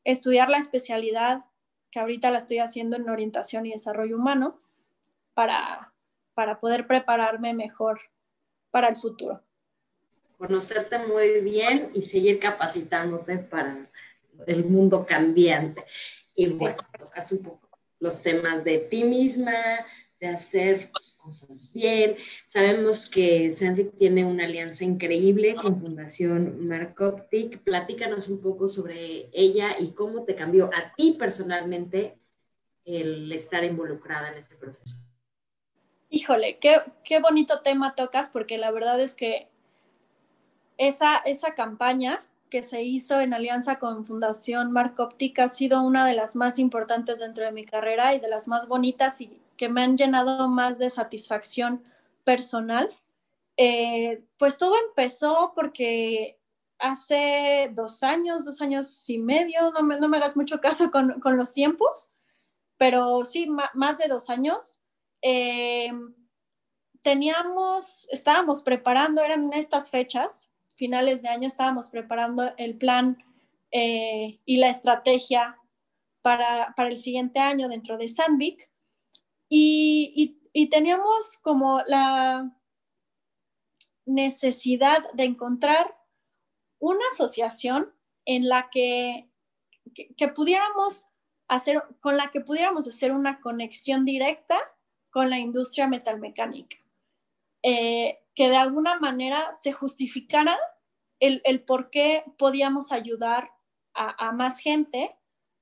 estudiar 0.04 0.48
la 0.48 0.58
especialidad 0.58 1.44
que 1.90 2.00
ahorita 2.00 2.30
la 2.30 2.38
estoy 2.38 2.58
haciendo 2.58 2.96
en 2.96 3.08
orientación 3.08 3.66
y 3.66 3.72
desarrollo 3.72 4.16
humano 4.16 4.60
para, 5.34 5.92
para 6.34 6.60
poder 6.60 6.86
prepararme 6.86 7.54
mejor 7.54 8.00
para 8.70 8.88
el 8.88 8.96
futuro. 8.96 9.42
Conocerte 10.38 10.98
muy 11.06 11.40
bien 11.40 11.90
y 11.94 12.02
seguir 12.02 12.38
capacitándote 12.38 13.38
para 13.38 13.76
el 14.46 14.64
mundo 14.64 15.04
cambiante. 15.04 15.84
Y 16.34 16.48
bueno, 16.50 16.76
tocas 16.96 17.30
un 17.32 17.42
poco 17.42 17.69
los 18.00 18.22
temas 18.22 18.64
de 18.64 18.78
ti 18.78 19.04
misma, 19.04 19.52
de 20.18 20.26
hacer 20.26 20.90
cosas 21.16 21.72
bien. 21.72 22.16
Sabemos 22.46 23.08
que 23.08 23.50
Sandvik 23.52 23.96
tiene 23.96 24.24
una 24.24 24.44
alianza 24.44 24.84
increíble 24.84 25.54
con 25.54 25.80
Fundación 25.80 26.66
Marcoptic. 26.66 27.62
Platícanos 27.62 28.28
un 28.28 28.40
poco 28.40 28.68
sobre 28.68 29.30
ella 29.32 29.76
y 29.78 29.92
cómo 29.92 30.24
te 30.24 30.34
cambió 30.34 30.70
a 30.74 30.94
ti 30.94 31.16
personalmente 31.18 32.18
el 32.84 33.30
estar 33.32 33.64
involucrada 33.64 34.30
en 34.30 34.38
este 34.38 34.56
proceso. 34.56 34.96
Híjole, 36.10 36.58
qué, 36.58 36.80
qué 37.04 37.20
bonito 37.20 37.60
tema 37.60 37.94
tocas 37.94 38.28
porque 38.28 38.58
la 38.58 38.70
verdad 38.72 39.00
es 39.00 39.14
que 39.14 39.48
esa, 40.76 41.18
esa 41.18 41.54
campaña 41.54 42.22
que 42.50 42.62
se 42.62 42.82
hizo 42.82 43.20
en 43.20 43.32
alianza 43.32 43.78
con 43.78 44.04
Fundación 44.04 44.72
Marcoptic 44.72 45.38
ha 45.38 45.48
sido 45.48 45.82
una 45.82 46.04
de 46.04 46.14
las 46.14 46.36
más 46.36 46.58
importantes 46.58 47.20
dentro 47.20 47.44
de 47.44 47.52
mi 47.52 47.64
carrera 47.64 48.14
y 48.14 48.20
de 48.20 48.28
las 48.28 48.48
más 48.48 48.68
bonitas 48.68 49.20
y 49.20 49.40
que 49.56 49.68
me 49.68 49.82
han 49.82 49.96
llenado 49.96 50.48
más 50.48 50.78
de 50.78 50.90
satisfacción 50.90 51.82
personal. 52.24 52.90
Eh, 53.56 54.24
pues 54.36 54.58
todo 54.58 54.74
empezó 54.88 55.52
porque 55.54 56.38
hace 56.78 57.70
dos 57.74 58.02
años, 58.02 58.44
dos 58.44 58.60
años 58.60 59.08
y 59.08 59.18
medio, 59.18 59.70
no 59.70 59.82
me, 59.82 59.98
no 59.98 60.08
me 60.08 60.16
hagas 60.16 60.36
mucho 60.36 60.60
caso 60.60 60.90
con, 60.90 61.20
con, 61.20 61.36
los 61.36 61.52
tiempos, 61.52 62.12
pero 62.78 63.24
sí, 63.24 63.48
más 63.74 63.98
de 63.98 64.08
dos 64.08 64.30
años. 64.30 64.80
Eh, 65.22 65.92
teníamos, 67.02 68.06
estábamos 68.10 68.62
preparando, 68.62 69.22
eran 69.22 69.52
estas 69.52 69.90
fechas, 69.90 70.49
finales 70.80 71.20
de 71.20 71.28
año 71.28 71.46
estábamos 71.46 71.90
preparando 71.90 72.54
el 72.56 72.78
plan 72.78 73.22
eh, 73.70 74.40
y 74.46 74.56
la 74.56 74.70
estrategia 74.70 75.58
para, 76.22 76.72
para, 76.74 76.88
el 76.88 76.98
siguiente 76.98 77.38
año 77.38 77.68
dentro 77.68 77.98
de 77.98 78.08
Sandvik 78.08 78.70
y, 79.50 80.38
teníamos 80.70 81.36
como 81.42 81.82
la 81.86 82.50
necesidad 84.06 84.98
de 85.12 85.24
encontrar 85.24 85.96
una 86.78 87.04
asociación 87.12 87.92
en 88.24 88.48
la 88.48 88.70
que, 88.70 89.28
que, 90.16 90.28
pudiéramos 90.28 91.08
hacer, 91.46 91.82
con 92.00 92.16
la 92.16 92.30
que 92.30 92.40
pudiéramos 92.40 92.88
hacer 92.88 93.12
una 93.12 93.40
conexión 93.40 94.06
directa 94.06 94.58
con 95.10 95.28
la 95.28 95.38
industria 95.38 95.88
metalmecánica. 95.88 96.78
Eh, 97.62 98.19
que 98.34 98.48
de 98.48 98.56
alguna 98.56 98.98
manera 98.98 99.52
se 99.52 99.72
justificara 99.72 100.56
el, 101.20 101.42
el 101.44 101.64
por 101.64 101.90
qué 101.90 102.24
podíamos 102.38 102.92
ayudar 102.92 103.50
a, 103.92 104.32
más 104.32 104.60
gente 104.60 105.14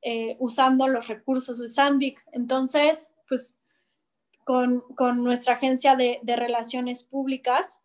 eh, 0.02 0.36
usando 0.38 0.86
los 0.86 1.08
recursos 1.08 1.58
de 1.58 1.68
Sandvik. 1.68 2.22
Entonces, 2.32 3.10
pues 3.28 3.56
con, 4.44 4.80
con 4.96 5.24
nuestra 5.24 5.54
agencia 5.54 5.96
de, 5.96 6.20
de 6.22 6.36
relaciones 6.36 7.02
públicas, 7.02 7.82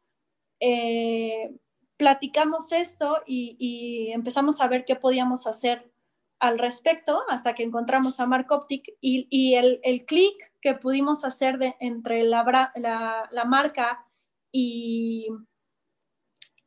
eh, 0.60 1.56
platicamos 1.98 2.72
esto 2.72 3.22
y, 3.26 3.56
y, 3.60 4.12
empezamos 4.12 4.62
a 4.62 4.68
ver 4.68 4.86
qué 4.86 4.96
podíamos 4.96 5.48
hacer 5.48 5.92
al 6.40 6.60
respecto 6.60 7.24
hasta 7.30 7.56
que 7.56 7.64
encontramos 7.64 8.20
a 8.20 8.26
Marcoptic 8.26 8.96
y, 9.02 9.28
y 9.30 9.56
el, 9.56 9.80
el 9.84 10.06
clic 10.06 10.36
que 10.62 10.74
pudimos 10.76 11.26
hacer 11.26 11.58
de, 11.58 11.76
entre 11.80 12.24
la, 12.24 12.72
la, 12.76 13.28
la 13.32 13.46
marca 13.46 14.06
y, 14.54 15.28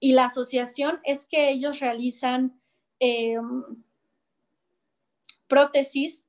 y, 0.01 0.13
la 0.13 0.25
asociación 0.25 1.01
es 1.05 1.25
que 1.25 1.51
ellos 1.51 1.79
realizan 1.79 2.61
eh, 2.99 3.37
prótesis 5.47 6.27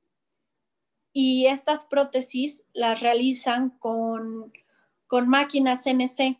y 1.12 1.46
estas 1.46 1.84
prótesis 1.84 2.64
las 2.72 3.00
realizan 3.00 3.70
con, 3.70 4.52
con 5.08 5.28
máquinas 5.28 5.82
CNC. 5.82 6.38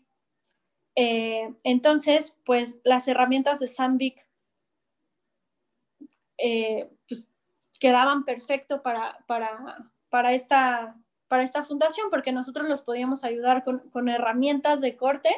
Eh, 0.95 1.53
entonces, 1.65 2.37
pues 2.45 2.79
las 2.85 3.09
herramientas 3.09 3.59
de 3.59 3.67
Sandvik 3.67 4.29
eh, 6.39 6.89
pues, 7.09 7.29
quedaban 7.81 8.25
perfecto 8.25 8.83
para, 8.83 9.25
para, 9.27 9.91
para 10.11 10.33
esta 10.33 10.97
para 11.29 11.43
esta 11.43 11.62
fundación 11.62 12.09
porque 12.11 12.33
nosotros 12.33 12.69
los 12.69 12.83
podíamos 12.83 13.23
ayudar 13.23 13.62
con, 13.62 14.09
herramientas 14.09 14.81
de 14.81 14.97
corte 14.97 15.31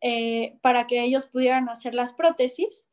eh, 0.00 0.58
para 0.62 0.86
que 0.86 1.02
ellos 1.02 1.26
pudieran 1.26 1.68
hacer 1.68 1.94
las 1.94 2.14
prótesis. 2.14 2.86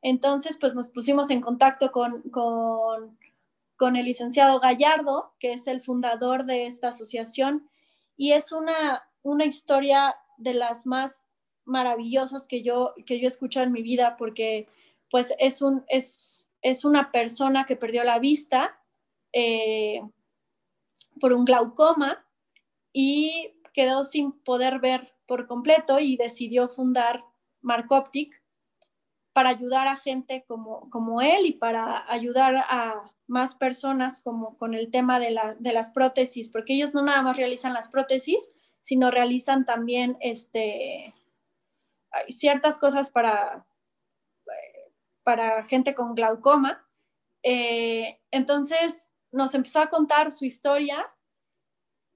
Entonces, 0.00 0.56
pues 0.58 0.74
nos 0.74 0.88
pusimos 0.88 1.30
en 1.30 1.40
contacto 1.40 1.90
con, 1.90 2.22
con, 2.30 3.96
el 3.96 4.04
licenciado 4.04 4.60
Gallardo, 4.60 5.34
que 5.40 5.52
es 5.52 5.66
el 5.66 5.82
fundador 5.82 6.44
de 6.44 6.66
esta 6.66 6.88
asociación, 6.88 7.68
y 8.16 8.32
es 8.32 8.52
una, 8.52 9.02
una 9.22 9.44
historia 9.44 10.16
de 10.38 10.54
las 10.54 10.86
más 10.86 11.26
maravillosas 11.64 12.46
que 12.46 12.62
yo, 12.62 12.94
que 13.04 13.18
yo 13.18 13.24
he 13.24 13.28
escuchado 13.28 13.66
en 13.66 13.72
mi 13.72 13.82
vida, 13.82 14.16
porque 14.16 14.68
pues 15.10 15.34
es, 15.38 15.60
un, 15.60 15.84
es, 15.88 16.46
es 16.62 16.84
una 16.84 17.10
persona 17.10 17.66
que 17.66 17.76
perdió 17.76 18.04
la 18.04 18.18
vista. 18.18 18.78
Eh, 19.32 20.00
por 21.20 21.32
un 21.32 21.44
glaucoma 21.44 22.24
y 22.92 23.60
quedó 23.72 24.04
sin 24.04 24.32
poder 24.32 24.80
ver 24.80 25.14
por 25.26 25.46
completo 25.46 25.98
y 25.98 26.16
decidió 26.16 26.68
fundar 26.68 27.24
Marcoptic 27.60 28.42
para 29.32 29.50
ayudar 29.50 29.86
a 29.86 29.96
gente 29.96 30.44
como, 30.48 30.88
como 30.88 31.20
él 31.20 31.44
y 31.44 31.52
para 31.52 32.10
ayudar 32.10 32.56
a 32.56 33.02
más 33.26 33.54
personas 33.54 34.22
como 34.22 34.56
con 34.56 34.72
el 34.72 34.90
tema 34.90 35.20
de, 35.20 35.30
la, 35.30 35.54
de 35.58 35.74
las 35.74 35.90
prótesis, 35.90 36.48
porque 36.48 36.72
ellos 36.72 36.94
no 36.94 37.02
nada 37.02 37.20
más 37.20 37.36
realizan 37.36 37.74
las 37.74 37.88
prótesis, 37.88 38.50
sino 38.80 39.10
realizan 39.10 39.66
también 39.66 40.16
este, 40.20 41.12
ciertas 42.28 42.78
cosas 42.78 43.10
para, 43.10 43.66
para 45.22 45.64
gente 45.64 45.94
con 45.94 46.14
glaucoma. 46.14 46.88
Eh, 47.42 48.20
entonces, 48.30 49.12
nos 49.36 49.54
empezó 49.54 49.80
a 49.80 49.90
contar 49.90 50.32
su 50.32 50.44
historia, 50.44 51.08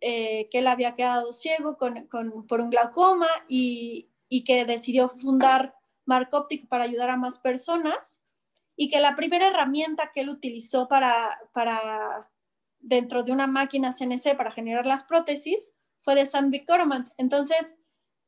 eh, 0.00 0.48
que 0.50 0.58
él 0.58 0.66
había 0.66 0.94
quedado 0.94 1.32
ciego 1.32 1.76
con, 1.76 2.08
por 2.48 2.60
un 2.60 2.70
glaucoma 2.70 3.28
y, 3.48 4.10
y, 4.28 4.44
que 4.44 4.64
decidió 4.64 5.10
fundar 5.10 5.74
Marcoptic 6.06 6.66
para 6.68 6.84
ayudar 6.84 7.10
a 7.10 7.16
más 7.16 7.38
personas 7.38 8.22
y 8.76 8.88
que 8.88 9.00
la 9.00 9.14
primera 9.14 9.48
herramienta 9.48 10.10
que 10.12 10.20
él 10.20 10.30
utilizó 10.30 10.88
para, 10.88 11.38
para 11.52 12.30
dentro 12.78 13.22
de 13.22 13.32
una 13.32 13.46
máquina 13.46 13.92
CNC 13.92 14.36
para 14.36 14.52
generar 14.52 14.86
las 14.86 15.04
prótesis 15.04 15.72
fue 15.98 16.14
de 16.14 16.24
Sandvik 16.24 16.66
Coromant. 16.66 17.10
Entonces, 17.18 17.76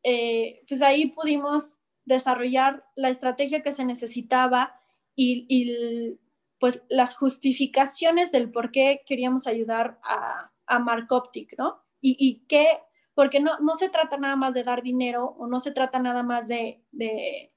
eh, 0.03 0.61
pues 0.69 0.83
ahí 0.83 1.07
pudimos 1.07 1.79
desarrollar 2.05 2.85
la 2.97 3.09
estrategia 3.09 3.63
que 3.63 3.73
se 3.73 3.87
necesitaba 3.87 4.79
y, 5.15 5.47
y 5.49 6.19
pues 6.63 6.81
las 6.89 7.17
justificaciones 7.17 8.31
del 8.31 8.53
por 8.53 8.71
qué 8.71 9.03
queríamos 9.05 9.49
ayudar 9.49 9.99
a, 10.05 10.53
a 10.67 10.79
Marcoptic, 10.79 11.59
¿no? 11.59 11.83
Y, 12.01 12.17
y 12.21 12.47
qué, 12.47 12.69
porque 13.15 13.41
no, 13.41 13.59
no 13.59 13.75
se 13.75 13.89
trata 13.89 14.17
nada 14.17 14.37
más 14.37 14.55
de 14.55 14.63
dar 14.63 14.81
dinero 14.81 15.35
o 15.41 15.49
no 15.49 15.59
se 15.59 15.73
trata 15.73 15.99
nada 15.99 16.23
más 16.23 16.47
de, 16.47 16.81
de 16.93 17.53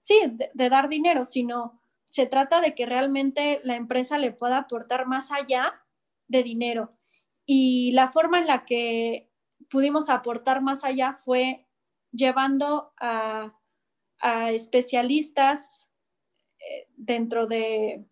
sí, 0.00 0.22
de, 0.26 0.50
de, 0.54 0.70
dar 0.70 0.88
dinero, 0.88 1.26
sino 1.26 1.82
se 2.06 2.24
trata 2.24 2.62
de 2.62 2.74
que 2.74 2.86
realmente 2.86 3.60
la 3.62 3.76
empresa 3.76 4.16
le 4.16 4.32
pueda 4.32 4.56
aportar 4.56 5.04
más 5.04 5.30
allá 5.32 5.74
de 6.26 6.42
dinero. 6.42 6.96
Y 7.44 7.92
la 7.92 8.08
forma 8.08 8.38
en 8.38 8.46
la 8.46 8.64
que 8.64 9.30
pudimos 9.68 10.08
aportar 10.08 10.62
más 10.62 10.82
allá 10.82 11.12
fue 11.12 11.66
llevando 12.10 12.94
a, 12.98 13.54
a 14.18 14.50
especialistas 14.52 15.90
eh, 16.58 16.88
dentro 16.96 17.46
de 17.46 18.06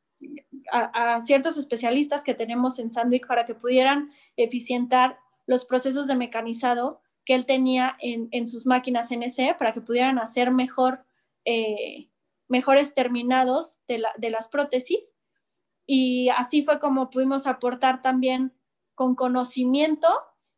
a, 0.73 1.21
ciertos 1.21 1.57
especialistas 1.57 2.23
que 2.23 2.35
tenemos 2.35 2.79
en 2.79 2.93
Sandvik 2.93 3.27
para 3.27 3.47
que 3.47 3.55
pudieran 3.55 4.11
eficientar 4.37 5.19
los 5.47 5.65
procesos 5.65 6.07
de 6.07 6.17
mecanizado 6.17 7.01
que 7.25 7.35
él 7.35 7.47
tenía 7.47 7.97
en, 8.01 8.29
en 8.33 8.47
sus 8.47 8.67
máquinas 8.67 9.11
NC 9.11 9.57
para 9.59 9.73
que 9.73 9.81
pudieran 9.81 10.19
hacer 10.19 10.51
mejor, 10.51 11.05
eh, 11.45 12.11
mejores 12.49 12.95
terminados 12.95 13.79
de, 13.89 13.99
la, 13.99 14.11
de, 14.19 14.31
las 14.31 14.49
prótesis. 14.49 15.15
Y 15.87 16.29
así 16.31 16.65
fue 16.65 16.81
como 16.81 17.11
pudimos 17.11 17.47
aportar 17.47 18.03
también 18.03 18.55
con 18.95 19.15
conocimiento 19.15 20.09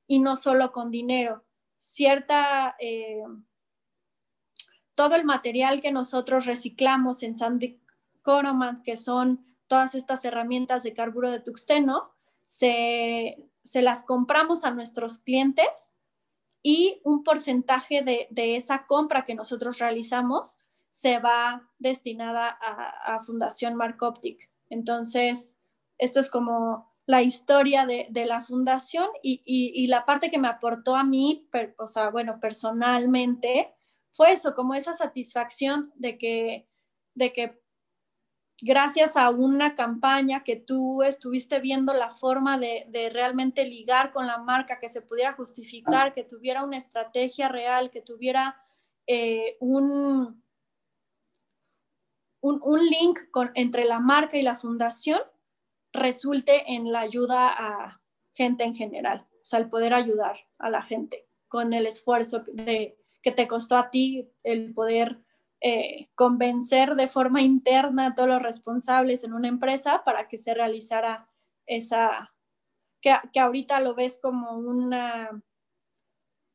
y 0.07 0.19
no 0.19 0.37
solo 0.37 0.73
con 0.73 0.91
dinero. 0.91 1.45
Cierta, 1.79 2.77
eh, 2.81 3.23
todo 4.95 5.15
el 5.15 5.25
material 5.25 5.81
que 5.81 5.93
nosotros 5.93 6.47
reciclamos 6.47 7.23
en 7.23 7.37
Sandvik 7.37 7.81
Coroman, 8.23 8.83
que 8.83 8.97
son 8.97 9.56
todas 9.67 9.95
estas 9.95 10.25
herramientas 10.25 10.83
de 10.83 10.95
carburo 10.95 11.31
de 11.31 11.41
tuxteno, 11.41 12.11
se, 12.45 13.37
las 13.75 14.05
compramos 14.05 14.65
a 14.65 14.71
nuestros 14.71 15.19
clientes 15.19 15.95
y 16.63 17.01
un 17.05 17.23
porcentaje 17.23 18.03
de, 18.03 18.57
esa 18.57 18.87
compra 18.87 19.25
que 19.25 19.35
nosotros 19.35 19.79
realizamos 19.79 20.61
se 20.91 21.19
va 21.19 21.69
destinada 21.79 22.49
a, 22.49 23.21
Fundación 23.21 23.75
Mark 23.75 23.99
Optic. 24.01 24.51
Entonces, 24.71 25.57
esto 25.99 26.21
es 26.21 26.31
como 26.31 26.91
la 27.05 27.23
historia 27.23 27.87
de, 27.87 28.09
la 28.27 28.41
fundación 28.41 29.07
y, 29.23 29.87
la 29.89 30.07
parte 30.07 30.31
que 30.31 30.39
me 30.39 30.49
aportó 30.49 30.97
a 30.97 31.05
mí, 31.05 31.49
o 31.77 31.87
sea, 31.87 32.11
bueno, 32.11 32.41
personalmente, 32.41 33.75
fue 34.15 34.33
eso, 34.33 34.55
como 34.55 34.75
esa 34.75 34.95
satisfacción 34.95 35.93
de 35.97 36.17
que, 36.17 36.69
de 37.15 37.33
que 37.33 37.61
gracias 38.61 39.17
a 39.17 39.31
una 39.31 39.75
campaña 39.75 40.43
que 40.43 40.57
tú 40.57 41.03
estuviste 41.03 41.61
viendo 41.61 41.93
la 41.93 42.11
forma 42.11 42.59
de, 42.59 43.11
realmente 43.13 43.67
ligar 43.67 44.13
con 44.13 44.27
la 44.27 44.39
marca, 44.39 44.81
que 44.81 44.89
se 44.89 45.03
pudiera 45.03 45.35
justificar, 45.35 46.15
que 46.15 46.25
tuviera 46.25 46.65
una 46.65 46.79
estrategia 46.79 47.49
real, 47.49 47.91
que 47.91 48.01
tuviera 48.01 48.57
eh, 49.07 49.57
un, 49.61 50.43
un, 52.41 52.87
link 52.87 53.21
entre 53.55 53.85
la 53.85 54.01
marca 54.01 54.37
y 54.37 54.43
la 54.43 54.55
fundación, 54.55 55.21
resulte 55.93 56.75
en 56.75 56.93
la 56.93 57.01
ayuda 57.01 57.49
a 57.49 58.01
gente 58.33 58.65
en 58.65 58.75
general, 58.75 59.27
o 59.33 59.45
sea, 59.45 59.59
el 59.61 59.71
poder 59.71 59.95
ayudar 59.95 60.37
a 60.59 60.69
la 60.69 60.83
gente 60.83 61.27
con 61.49 61.73
el 61.73 61.87
esfuerzo 61.87 62.45
de, 62.53 62.99
que 63.23 63.33
te 63.33 63.49
costó 63.49 63.77
a 63.77 63.91
ti 63.91 64.31
el 64.43 64.75
poder 64.75 65.19
eh, 65.61 66.11
convencer 66.15 66.97
de 66.97 67.09
forma 67.09 67.41
interna 67.41 68.07
a 68.07 68.15
todos 68.15 68.29
los 68.29 68.43
responsables 68.43 69.25
en 69.25 69.33
una 69.33 69.49
empresa 69.49 70.03
para 70.05 70.29
que 70.29 70.37
se 70.37 70.53
realizara 70.53 71.29
esa, 71.65 72.35
que, 73.01 73.15
que 73.33 73.41
ahorita 73.41 73.81
lo 73.81 73.95
ves 73.95 74.19
como 74.23 74.59
una, 74.59 75.43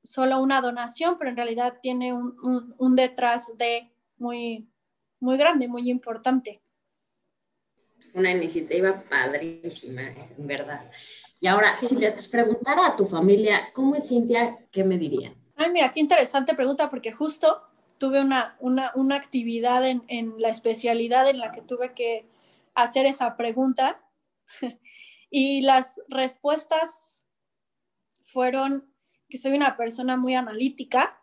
solo 0.03 0.39
una 0.39 0.61
donación, 0.61 1.17
pero 1.17 1.31
en 1.31 1.35
realidad 1.35 1.79
tiene 1.81 2.13
un, 2.13 2.75
un, 2.77 2.95
detrás 2.95 3.57
de 3.57 3.91
muy, 4.17 4.69
muy 5.19 5.37
grande, 5.37 5.67
muy 5.67 5.89
importante. 5.89 6.61
Una 8.13 8.31
iniciativa 8.31 9.03
padrísima, 9.09 10.03
en 10.37 10.47
verdad. 10.47 10.91
Y 11.39 11.47
ahora, 11.47 11.73
si 11.73 11.95
les 11.95 12.27
preguntara 12.27 12.87
a 12.87 12.95
tu 12.95 13.05
familia, 13.05 13.69
¿cómo 13.73 13.95
es 13.95 14.09
Cintia? 14.09 14.59
¿Qué 14.69 14.83
me 14.83 14.97
dirían? 14.97 15.33
Ay, 15.55 15.71
mira, 15.71 15.91
qué 15.91 16.01
interesante 16.01 16.53
pregunta, 16.53 16.89
porque 16.89 17.11
justo 17.11 17.70
tuve 18.01 18.19
una, 18.19 18.57
una, 18.59 19.15
actividad 19.15 19.87
en, 19.87 20.01
en, 20.07 20.33
la 20.39 20.49
especialidad 20.49 21.29
en 21.29 21.37
la 21.37 21.51
que 21.51 21.61
tuve 21.61 21.93
que 21.93 22.25
hacer 22.73 23.05
esa 23.05 23.37
pregunta 23.37 24.03
y 25.29 25.61
las 25.61 26.01
respuestas 26.07 27.23
fueron 28.23 28.91
que 29.29 29.37
soy 29.37 29.55
una 29.55 29.77
persona 29.77 30.17
muy 30.17 30.33
analítica, 30.33 31.21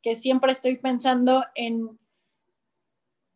que 0.00 0.16
siempre 0.16 0.52
estoy 0.52 0.78
pensando 0.78 1.44
en, 1.54 1.98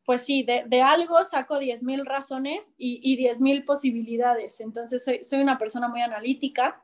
pues 0.06 0.22
sí, 0.24 0.42
de, 0.42 0.64
de 0.68 0.80
algo 0.80 1.22
saco 1.24 1.60
10.000 1.60 2.06
razones 2.06 2.74
y, 2.78 2.98
y 3.02 3.22
10.000 3.28 3.66
posibilidades. 3.66 4.60
Entonces 4.60 5.04
soy, 5.04 5.22
soy, 5.22 5.42
una 5.42 5.58
persona 5.58 5.88
muy 5.88 6.00
analítica, 6.00 6.82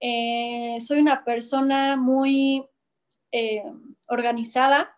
eh, 0.00 0.78
soy 0.80 1.00
una 1.00 1.24
persona 1.24 1.94
muy... 1.94 2.66
Eh, 3.32 3.64
organizada. 4.08 4.93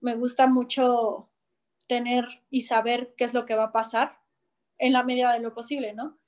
Me 0.00 0.14
gusta 0.16 0.46
mucho 0.46 1.28
tener 1.86 2.24
y 2.50 2.62
saber 2.62 3.14
qué 3.16 3.24
es 3.24 3.34
lo 3.34 3.46
que 3.46 3.54
va 3.54 3.64
a 3.64 3.72
pasar 3.72 4.18
en 4.78 4.92
la 4.92 5.02
medida 5.02 5.32
de 5.32 5.40
lo 5.40 5.54
posible, 5.54 5.92
¿no? 5.92 6.18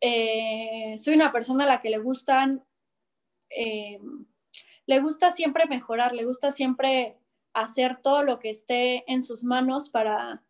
Eh, 0.00 0.96
soy 0.98 1.14
una 1.14 1.32
persona 1.32 1.64
a 1.64 1.66
la 1.66 1.80
que 1.82 1.90
le 1.90 1.98
gustan, 1.98 2.64
eh, 3.50 4.00
le 4.86 5.00
gusta 5.00 5.30
siempre 5.30 5.66
mejorar, 5.66 6.14
le 6.14 6.24
gusta 6.24 6.50
siempre 6.50 7.18
hacer 7.52 8.00
todo 8.02 8.22
lo 8.22 8.38
que 8.38 8.50
esté 8.50 9.10
en 9.12 9.22
sus 9.22 9.44
manos 9.44 9.90
para, 9.90 10.42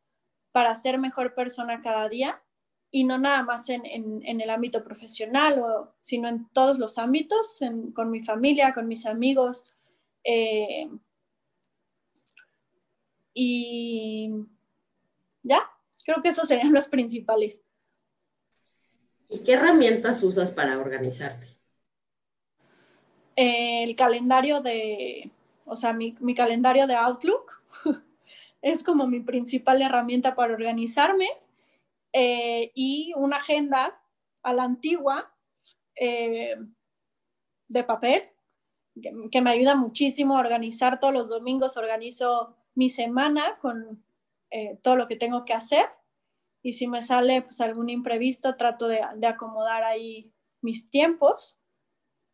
para 0.52 0.74
ser 0.74 0.98
mejor 0.98 1.34
persona 1.34 1.82
cada 1.82 2.08
día 2.08 2.42
y 2.90 3.04
no 3.04 3.18
nada 3.18 3.42
más 3.42 3.68
en, 3.68 3.84
el 4.24 4.50
ámbito 4.50 4.82
profesional, 4.82 5.62
sino 6.02 6.28
en 6.28 6.48
todos 6.50 6.78
los 6.78 6.98
ámbitos, 6.98 7.60
con 7.94 8.10
mi 8.10 8.22
familia, 8.22 8.74
con 8.74 8.88
mis 8.88 9.06
amigos, 9.06 9.64
eh, 10.24 10.88
y 13.34 14.32
ya, 15.42 15.70
creo 16.04 16.22
que 16.22 16.30
esos 16.30 16.48
serían 16.48 16.72
los 16.72 16.88
principales. 16.88 17.62
¿Y 19.28 19.40
qué 19.40 19.52
herramientas 19.52 20.22
usas 20.22 20.50
para 20.50 20.78
organizarte? 20.78 21.60
el 23.36 23.96
calendario 23.96 24.60
de, 24.60 25.30
o 25.64 25.74
sea, 25.74 25.94
mi, 25.94 26.14
calendario 26.34 26.86
de 26.86 26.94
Outlook 26.94 27.62
es 28.62 28.82
como 28.82 29.06
mi 29.06 29.20
principal 29.20 29.80
herramienta 29.80 30.34
para 30.34 30.52
organizarme 30.52 31.28
eh, 32.12 32.70
y 32.74 33.12
una 33.16 33.38
agenda 33.38 33.98
a 34.42 34.52
la 34.52 34.64
antigua 34.64 35.32
eh, 35.94 36.54
de 37.68 37.84
papel 37.84 38.24
que, 39.30 39.40
me 39.40 39.50
ayuda 39.50 39.74
muchísimo 39.74 40.36
a 40.36 40.40
organizar 40.40 41.00
todos 41.00 41.14
los 41.14 41.28
domingos, 41.30 41.78
organizo 41.78 42.56
mi 42.74 42.88
semana 42.88 43.58
con 43.60 44.04
eh, 44.50 44.78
todo 44.82 44.96
lo 44.96 45.06
que 45.06 45.16
tengo 45.16 45.44
que 45.44 45.52
hacer 45.52 45.86
y 46.62 46.72
si 46.72 46.86
me 46.86 47.02
sale 47.02 47.42
pues 47.42 47.60
algún 47.60 47.88
imprevisto 47.88 48.56
trato 48.56 48.88
de, 48.88 49.00
acomodar 49.26 49.82
ahí 49.82 50.32
mis 50.60 50.90
tiempos. 50.90 51.58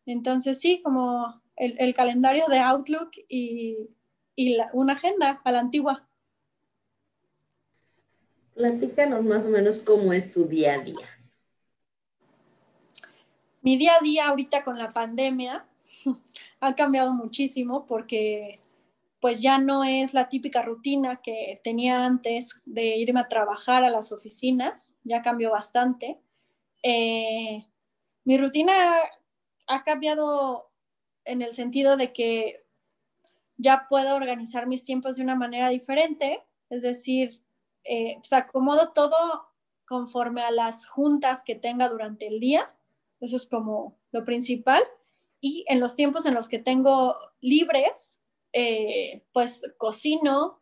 Entonces 0.04 0.60
sí, 0.60 0.82
como 0.82 1.42
el, 1.56 1.94
calendario 1.94 2.46
de 2.48 2.58
Outlook 2.58 3.10
y, 3.28 3.90
una 4.72 4.94
agenda 4.94 5.40
a 5.44 5.52
la 5.52 5.60
antigua. 5.60 6.08
Platícanos 8.54 9.24
más 9.24 9.44
o 9.44 9.48
menos 9.48 9.80
cómo 9.80 10.12
es 10.12 10.32
tu 10.32 10.46
día 10.46 10.74
a 10.74 10.78
día. 10.78 11.06
Mi 13.62 13.76
día 13.76 13.92
a 13.98 14.02
día 14.02 14.28
ahorita 14.28 14.62
con 14.62 14.78
la 14.78 14.92
pandemia 14.92 15.66
ha 16.60 16.74
cambiado 16.74 17.12
muchísimo 17.12 17.86
porque 17.86 18.60
pues 19.20 19.40
ya 19.40 19.58
no 19.58 19.84
es 19.84 20.14
la 20.14 20.28
típica 20.28 20.62
rutina 20.62 21.20
que 21.22 21.60
tenía 21.64 22.04
antes 22.04 22.60
de 22.64 22.96
irme 22.96 23.20
a 23.20 23.28
trabajar 23.28 23.84
a 23.84 23.90
las 23.90 24.12
oficinas, 24.12 24.94
ya 25.04 25.22
cambió 25.22 25.50
bastante. 25.50 26.20
Eh, 26.82 27.66
mi 28.24 28.38
rutina 28.38 28.72
ha 29.66 29.82
cambiado 29.82 30.70
en 31.24 31.42
el 31.42 31.54
sentido 31.54 31.96
de 31.96 32.12
que 32.12 32.64
ya 33.56 33.86
puedo 33.88 34.14
organizar 34.14 34.66
mis 34.66 34.84
tiempos 34.84 35.16
de 35.16 35.22
una 35.22 35.34
manera 35.34 35.68
diferente, 35.70 36.44
es 36.68 36.82
decir, 36.82 37.42
eh, 37.84 38.16
pues 38.18 38.32
acomodo 38.32 38.92
todo 38.92 39.16
conforme 39.86 40.42
a 40.42 40.50
las 40.50 40.86
juntas 40.86 41.42
que 41.44 41.54
tenga 41.54 41.88
durante 41.88 42.26
el 42.26 42.40
día, 42.40 42.74
eso 43.20 43.36
es 43.36 43.48
como 43.48 43.96
lo 44.12 44.24
principal, 44.24 44.82
y 45.40 45.64
en 45.68 45.80
los 45.80 45.96
tiempos 45.96 46.26
en 46.26 46.34
los 46.34 46.48
que 46.48 46.58
tengo 46.58 47.16
libres, 47.40 48.20
eh, 48.52 49.24
pues 49.32 49.62
cocino, 49.76 50.60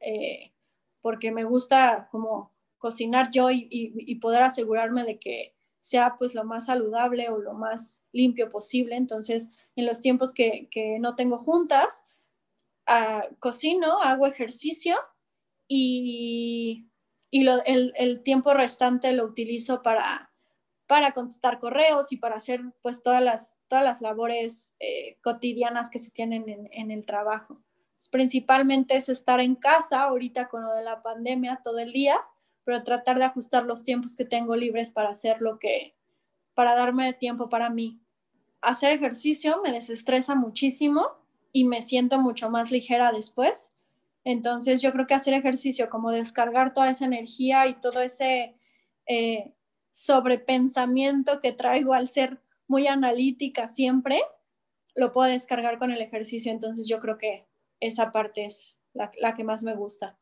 eh, 0.00 0.52
porque 1.00 1.30
me 1.30 1.44
gusta 1.44 2.08
como 2.10 2.52
cocinar 2.78 3.30
yo 3.30 3.50
y, 3.50 4.14
poder 4.20 4.42
asegurarme 4.42 5.04
de 5.04 5.18
que 5.18 5.54
sea 5.80 6.16
pues 6.18 6.34
lo 6.34 6.44
más 6.44 6.66
saludable 6.66 7.28
o 7.28 7.38
lo 7.38 7.54
más 7.54 8.02
limpio 8.12 8.50
posible. 8.50 8.96
Entonces, 8.96 9.50
en 9.76 9.86
los 9.86 10.00
tiempos 10.00 10.32
que, 10.32 10.68
no 11.00 11.14
tengo 11.14 11.38
juntas, 11.38 12.04
ah, 12.86 13.28
cocino, 13.38 14.00
hago 14.02 14.26
ejercicio 14.26 14.96
y, 15.68 16.88
el, 17.30 18.22
tiempo 18.22 18.54
restante 18.54 19.12
lo 19.12 19.24
utilizo 19.24 19.82
para, 19.82 20.32
para 20.86 21.12
contestar 21.12 21.58
correos 21.58 22.12
y 22.12 22.16
para 22.16 22.36
hacer 22.36 22.60
pues 22.82 23.02
todas 23.02 23.22
las, 23.22 23.58
todas 23.68 23.84
las 23.84 24.00
labores 24.00 24.74
eh, 24.78 25.18
cotidianas 25.22 25.90
que 25.90 25.98
se 25.98 26.10
tienen 26.10 26.68
en, 26.70 26.90
el 26.90 27.04
trabajo. 27.04 27.60
principalmente 28.10 28.96
es 28.96 29.08
estar 29.08 29.40
en 29.40 29.56
casa 29.56 30.02
ahorita 30.02 30.48
con 30.48 30.62
lo 30.62 30.72
de 30.72 30.84
la 30.84 31.02
pandemia 31.02 31.60
todo 31.64 31.78
el 31.80 31.92
día, 31.92 32.20
pero 32.64 32.84
tratar 32.84 33.18
de 33.18 33.24
ajustar 33.24 33.64
los 33.64 33.82
tiempos 33.82 34.16
que 34.16 34.24
tengo 34.24 34.54
libres 34.54 34.90
para 34.90 35.08
hacer 35.08 35.40
lo 35.40 35.58
que, 35.58 35.96
para 36.54 36.74
darme 36.74 37.12
tiempo 37.14 37.48
para 37.48 37.68
mí. 37.68 38.00
Hacer 38.60 38.92
ejercicio 38.92 39.60
me 39.64 39.72
desestresa 39.72 40.34
muchísimo 40.34 41.08
y 41.52 41.64
me 41.64 41.82
siento 41.82 42.18
mucho 42.20 42.48
más 42.48 42.70
ligera 42.70 43.10
después. 43.10 43.70
Entonces 44.24 44.82
yo 44.82 44.92
creo 44.92 45.06
que 45.06 45.14
hacer 45.14 45.34
ejercicio, 45.34 45.88
como 45.90 46.10
descargar 46.10 46.72
toda 46.72 46.90
esa 46.90 47.04
energía 47.04 47.66
y 47.66 47.74
todo 47.74 48.00
ese 48.00 48.56
eh, 49.06 49.55
sobrepensamiento 49.96 51.40
que 51.40 51.52
traigo 51.52 51.94
al 51.94 52.06
ser 52.08 52.38
muy 52.68 52.86
analítica 52.86 53.66
siempre, 53.66 54.20
lo 54.94 55.10
puedo 55.10 55.30
descargar 55.30 55.78
con 55.78 55.90
el 55.90 56.02
ejercicio. 56.02 56.52
Entonces 56.52 56.86
yo 56.86 57.00
creo 57.00 57.16
que 57.16 57.46
esa 57.80 58.12
parte 58.12 58.44
es 58.44 58.76
la, 58.92 59.34
que 59.34 59.42
más 59.42 59.62
me 59.62 59.74
gusta. 59.74 60.18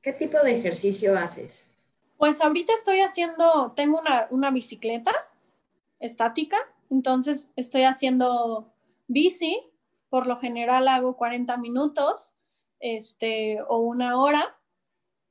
¿Qué 0.00 0.12
tipo 0.12 0.38
de 0.44 0.56
ejercicio 0.56 1.18
haces? 1.18 1.72
Pues 2.18 2.40
ahorita 2.40 2.72
estoy 2.72 3.00
haciendo, 3.00 3.72
tengo 3.74 4.00
una, 4.30 4.50
bicicleta 4.52 5.12
estática, 5.98 6.58
entonces 6.88 7.50
estoy 7.56 7.82
haciendo 7.82 8.72
bici, 9.08 9.60
por 10.08 10.28
lo 10.28 10.38
general 10.38 10.86
hago 10.86 11.16
40 11.16 11.56
minutos 11.56 12.36
este, 12.78 13.60
o 13.68 13.78
una 13.78 14.20
hora 14.20 14.56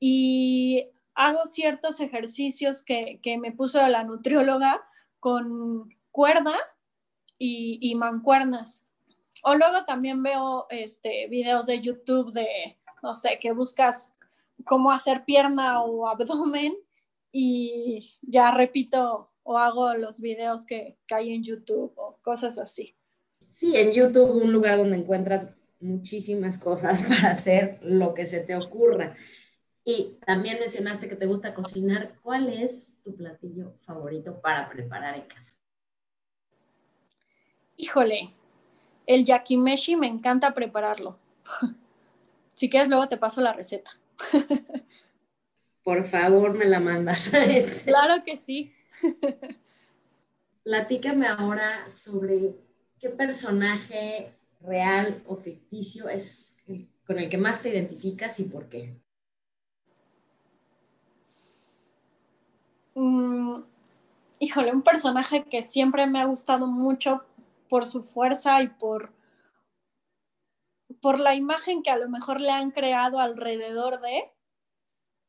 y 0.01 0.89
hago 1.17 1.45
ciertos 1.47 1.99
ejercicios 1.99 2.83
que, 2.83 3.19
me 3.41 3.51
puso 3.51 3.85
la 3.87 4.03
nutrióloga 4.03 4.87
con 5.19 5.89
cuerda 6.11 6.55
y, 7.39 7.93
mancuernas. 7.95 8.85
O 9.43 9.55
luego 9.55 9.83
también 9.85 10.21
veo 10.21 10.67
este, 10.69 11.27
videos 11.27 11.65
de 11.65 11.81
YouTube 11.81 12.31
de, 12.31 12.77
no 13.01 13.15
sé, 13.15 13.39
que 13.41 13.51
buscas 13.51 14.13
cómo 14.63 14.91
hacer 14.91 15.25
pierna 15.25 15.81
o 15.81 16.07
abdomen 16.07 16.75
y 17.31 18.15
ya 18.21 18.51
repito 18.51 19.31
o 19.43 19.57
hago 19.57 19.93
los 19.95 20.21
videos 20.21 20.65
que, 20.65 20.97
que 21.07 21.15
hay 21.15 21.33
en 21.33 21.43
YouTube 21.43 21.93
o 21.95 22.19
cosas 22.21 22.59
así. 22.59 22.95
Sí, 23.49 23.75
en 23.75 23.91
YouTube 23.91 24.43
un 24.43 24.51
lugar 24.51 24.77
donde 24.77 24.97
encuentras 24.97 25.47
muchísimas 25.79 26.59
cosas 26.59 27.03
para 27.07 27.31
hacer 27.31 27.79
lo 27.81 28.13
que 28.13 28.27
se 28.27 28.41
te 28.41 28.55
ocurra. 28.55 29.15
Y 29.89 30.17
también 30.25 30.59
mencionaste 30.59 31.07
que 31.07 31.15
te 31.15 31.27
gusta 31.27 31.53
cocinar. 31.53 32.19
¿Cuál 32.21 32.49
es 32.49 32.97
tu 33.01 33.15
platillo 33.15 33.71
favorito 33.77 34.41
para 34.41 34.67
preparar 34.67 35.15
en 35.15 35.21
casa? 35.21 35.55
Híjole, 37.77 38.33
el 39.05 39.23
yakimeshi 39.23 39.95
me 39.95 40.07
encanta 40.07 40.53
prepararlo. 40.53 41.17
si 42.53 42.69
quieres, 42.69 42.89
luego 42.89 43.07
te 43.07 43.15
paso 43.15 43.39
la 43.39 43.53
receta. 43.53 43.97
Por 45.85 46.03
favor, 46.03 46.53
me 46.53 46.65
la 46.65 46.81
mandas. 46.81 47.31
claro 47.85 48.25
que 48.25 48.35
sí. 48.35 48.75
Platícame 50.63 51.27
ahora 51.27 51.89
sobre 51.89 52.57
qué 52.99 53.07
personaje 53.07 54.33
real 54.59 55.23
o 55.27 55.37
ficticio 55.37 56.09
es 56.09 56.57
con 57.05 57.19
el 57.19 57.29
que 57.29 57.37
más 57.37 57.61
te 57.61 57.69
identificas 57.69 58.37
y 58.41 58.43
por 58.43 58.67
qué. 58.67 58.97
Mm, 62.99 63.61
híjole, 64.39 64.71
un 64.71 64.81
personaje 64.81 65.43
que 65.43 65.61
siempre 65.61 66.07
me 66.07 66.19
ha 66.19 66.25
gustado 66.25 66.65
mucho 66.65 67.23
por 67.69 67.85
su 67.85 68.01
fuerza 68.03 68.59
y 68.63 68.69
por, 68.69 69.13
por 70.99 71.19
la 71.19 71.35
imagen 71.35 71.83
que 71.83 71.91
a 71.91 71.97
lo 71.97 72.09
mejor 72.09 72.41
le 72.41 72.49
han 72.49 72.71
creado 72.71 73.19
alrededor 73.19 74.01
de 74.01 74.31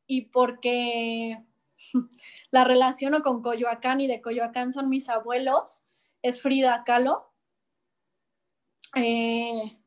y 0.07 0.23
porque 0.31 1.45
la 2.51 2.64
relaciono 2.64 3.23
con 3.23 3.43
Coyoacán 3.43 4.01
y 4.01 4.07
de 4.07 4.23
Coyoacán 4.23 4.73
son 4.73 4.89
mis 4.89 5.11
abuelos, 5.11 5.85
es 6.23 6.41
Frida 6.41 6.85
Kahlo. 6.85 7.35
Eh, 8.95 9.79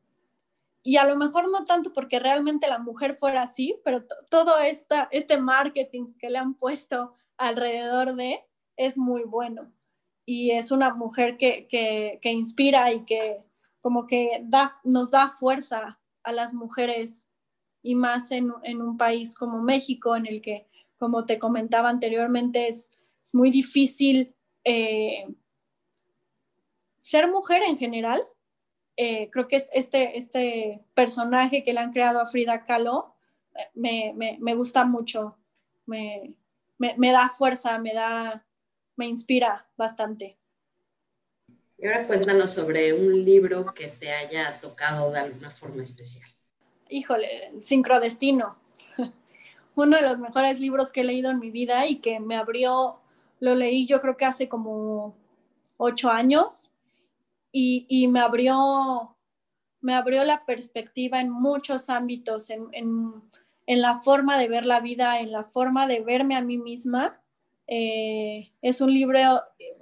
y 0.84 0.98
a 0.98 1.06
lo 1.06 1.16
mejor 1.16 1.50
no 1.50 1.64
tanto 1.64 1.94
porque 1.94 2.20
realmente 2.20 2.68
la 2.68 2.78
mujer 2.78 3.16
fuera 3.16 3.42
así, 3.42 3.82
pero 3.84 4.06
todo 4.30 4.60
esta, 4.60 5.08
este 5.12 5.40
marketing 5.40 6.14
que 6.20 6.30
le 6.30 6.38
han 6.38 6.54
puesto 6.54 7.16
alrededor 7.42 8.16
de 8.16 8.46
es 8.78 8.98
muy 8.98 9.24
bueno. 9.24 9.72
Y 10.26 10.52
es 10.52 10.72
una 10.72 10.94
mujer 10.94 11.38
que, 11.38 12.20
inspira 12.24 12.92
y 12.94 13.04
que 13.06 13.44
como 13.82 14.06
que 14.06 14.42
da, 14.44 14.80
nos 14.84 15.12
da 15.12 15.28
fuerza 15.28 16.00
a 16.24 16.32
las 16.32 16.54
mujeres 16.54 17.28
y 17.82 17.96
más 17.96 18.32
en, 18.32 18.52
un 18.52 18.98
país 18.98 19.36
como 19.36 19.62
México, 19.62 20.16
en 20.16 20.28
el 20.28 20.42
que, 20.42 20.68
como 20.98 21.26
te 21.26 21.40
comentaba 21.40 21.90
anteriormente, 21.90 22.68
es, 22.68 22.92
muy 23.34 23.52
difícil 23.52 24.36
eh, 24.64 25.28
ser 27.00 27.30
mujer 27.30 27.62
en 27.64 27.78
general. 27.78 28.20
Eh, 28.98 29.30
creo 29.32 29.48
que 29.48 29.64
este, 29.74 30.18
este 30.18 30.84
personaje 30.96 31.64
que 31.64 31.74
le 31.74 31.80
han 31.80 31.92
creado 31.92 32.20
a 32.20 32.26
Frida 32.26 32.66
Kahlo 32.66 33.16
eh, 33.84 34.38
me, 34.40 34.56
gusta 34.56 34.86
mucho. 34.86 35.38
Me, 35.86 36.36
me, 36.98 37.12
da 37.12 37.30
fuerza, 37.30 37.78
me 37.78 37.94
da, 37.94 38.46
me 38.96 39.06
inspira 39.06 39.68
bastante. 39.78 40.38
Y 41.78 41.88
ahora 41.88 42.08
cuéntanos 42.08 42.52
sobre 42.52 42.94
un 42.94 43.24
libro 43.24 43.66
que 43.66 43.88
te 43.88 44.12
haya 44.12 44.54
tocado 44.54 45.12
de 45.12 45.20
alguna 45.20 45.50
forma 45.50 45.84
especial. 45.84 46.30
Híjole, 46.90 47.54
Sincrodestino. 47.62 48.56
Uno 49.76 49.98
de 49.98 50.04
los 50.04 50.20
mejores 50.20 50.60
libros 50.60 50.92
que 50.92 51.02
he 51.02 51.04
leído 51.04 51.32
en 51.32 51.40
mi 51.40 51.52
vida 51.52 51.88
y 51.88 51.98
que 51.98 52.20
me 52.20 52.36
abrió, 52.36 53.00
lo 53.40 53.56
leí 53.56 53.88
yo 53.88 54.02
creo 54.02 54.18
que 54.18 54.26
hace 54.26 54.50
como 54.50 55.16
ocho 55.78 56.10
años 56.10 56.72
y, 57.52 58.08
me 58.08 58.20
abrió 58.20 59.18
me 59.82 59.96
abrió 59.96 60.24
la 60.24 60.46
perspectiva 60.46 61.20
en 61.20 61.32
muchos 61.32 61.90
ámbitos, 61.90 62.52
en, 62.52 62.68
en 62.72 63.24
la 63.80 63.96
forma 63.96 64.38
de 64.38 64.50
ver 64.50 64.66
la 64.66 64.82
vida, 64.82 65.20
en 65.20 65.32
la 65.32 65.44
forma 65.44 65.88
de 65.88 66.02
verme 66.02 66.36
a 66.36 66.42
mí 66.42 66.58
misma. 66.58 67.24
Eh, 67.68 68.52
es, 68.62 68.82
un 68.82 68.94
libro, 68.94 69.18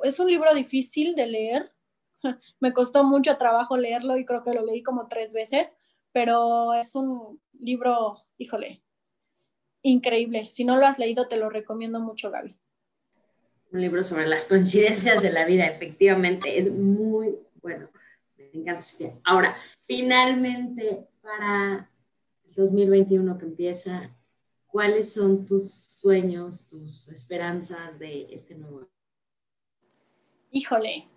es 0.04 0.20
un 0.20 0.28
libro 0.28 0.54
difícil 0.54 1.16
de 1.16 1.26
leer. 1.26 1.74
Me 2.60 2.72
costó 2.72 3.04
mucho 3.04 3.38
trabajo 3.38 3.78
leerlo 3.78 4.18
y 4.18 4.26
creo 4.26 4.44
que 4.44 4.54
lo 4.54 4.64
leí 4.64 4.84
como 4.84 5.08
tres 5.08 5.34
veces, 5.34 5.74
pero 6.12 6.76
es 6.76 6.94
un 6.94 7.42
libro, 7.54 8.26
híjole, 8.38 8.84
increíble. 9.82 10.50
Si 10.52 10.66
no 10.66 10.76
lo 10.76 10.86
has 10.86 11.00
leído, 11.00 11.28
te 11.28 11.38
lo 11.38 11.50
recomiendo 11.50 12.00
mucho, 12.00 12.30
Gaby. 12.30 12.56
Un 13.72 13.82
libro 13.82 14.04
sobre 14.04 14.28
las 14.28 14.48
coincidencias 14.48 15.24
de 15.24 15.32
la 15.32 15.46
vida, 15.46 15.66
efectivamente, 15.66 16.60
es 16.60 16.72
muy 16.72 17.40
bueno. 17.62 17.90
Me 18.38 18.50
encanta. 18.54 18.86
Ahora, 19.24 19.56
finalmente, 19.82 21.08
para 21.22 21.89
2021 22.60 23.38
que 23.38 23.46
empieza, 23.46 24.16
¿cuáles 24.68 25.14
son 25.14 25.46
tus 25.46 25.72
sueños, 25.72 26.68
tus 26.68 27.08
esperanzas 27.10 27.98
de 27.98 28.28
este 28.32 28.56
nuevo 28.56 28.80
año? 28.80 28.90
Híjole, 30.52 31.08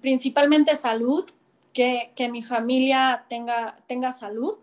principalmente 0.00 0.76
salud, 0.76 1.24
que, 1.72 2.12
mi 2.30 2.42
familia 2.42 3.26
tenga, 3.28 3.82
tenga 3.88 4.12
salud 4.12 4.58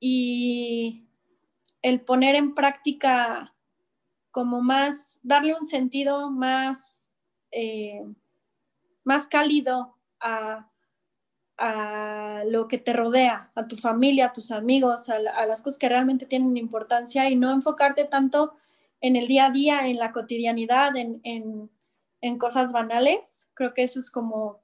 y 0.00 1.06
el 1.82 2.00
poner 2.00 2.36
en 2.36 2.54
práctica 2.54 3.54
como 4.30 4.62
más, 4.62 5.18
darle 5.22 5.54
un 5.54 5.66
sentido 5.66 6.30
más, 6.30 7.10
eh, 7.50 8.02
más 9.04 9.26
cálido 9.26 9.98
a, 10.20 10.70
a 11.58 12.44
lo 12.46 12.68
que 12.68 12.78
te 12.78 12.92
rodea, 12.92 13.50
a 13.56 13.66
tu 13.66 13.76
familia, 13.76 14.26
a 14.26 14.32
tus 14.32 14.52
amigos, 14.52 15.08
a, 15.08 15.18
las 15.18 15.60
cosas 15.60 15.78
que 15.78 15.88
realmente 15.88 16.24
tienen 16.24 16.56
importancia 16.56 17.28
y 17.28 17.34
no 17.34 17.52
enfocarte 17.52 18.04
tanto 18.04 18.54
en 19.00 19.16
el 19.16 19.26
día 19.26 19.46
a 19.46 19.50
día, 19.50 19.88
en 19.88 19.98
la 19.98 20.12
cotidianidad, 20.12 20.96
en, 20.96 21.20
en, 21.24 22.38
cosas 22.38 22.70
banales. 22.72 23.48
Creo 23.54 23.74
que 23.74 23.82
eso 23.82 23.98
es 23.98 24.10
como 24.10 24.60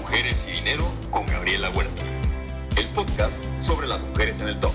Mujeres 0.00 0.48
y 0.50 0.56
Dinero 0.56 0.84
con 1.10 1.26
Gabriela 1.28 1.70
Huerta. 1.70 2.02
El 2.76 2.86
podcast 2.88 3.42
sobre 3.58 3.86
las 3.86 4.06
mujeres 4.06 4.42
en 4.42 4.48
el 4.48 4.60
top. 4.60 4.72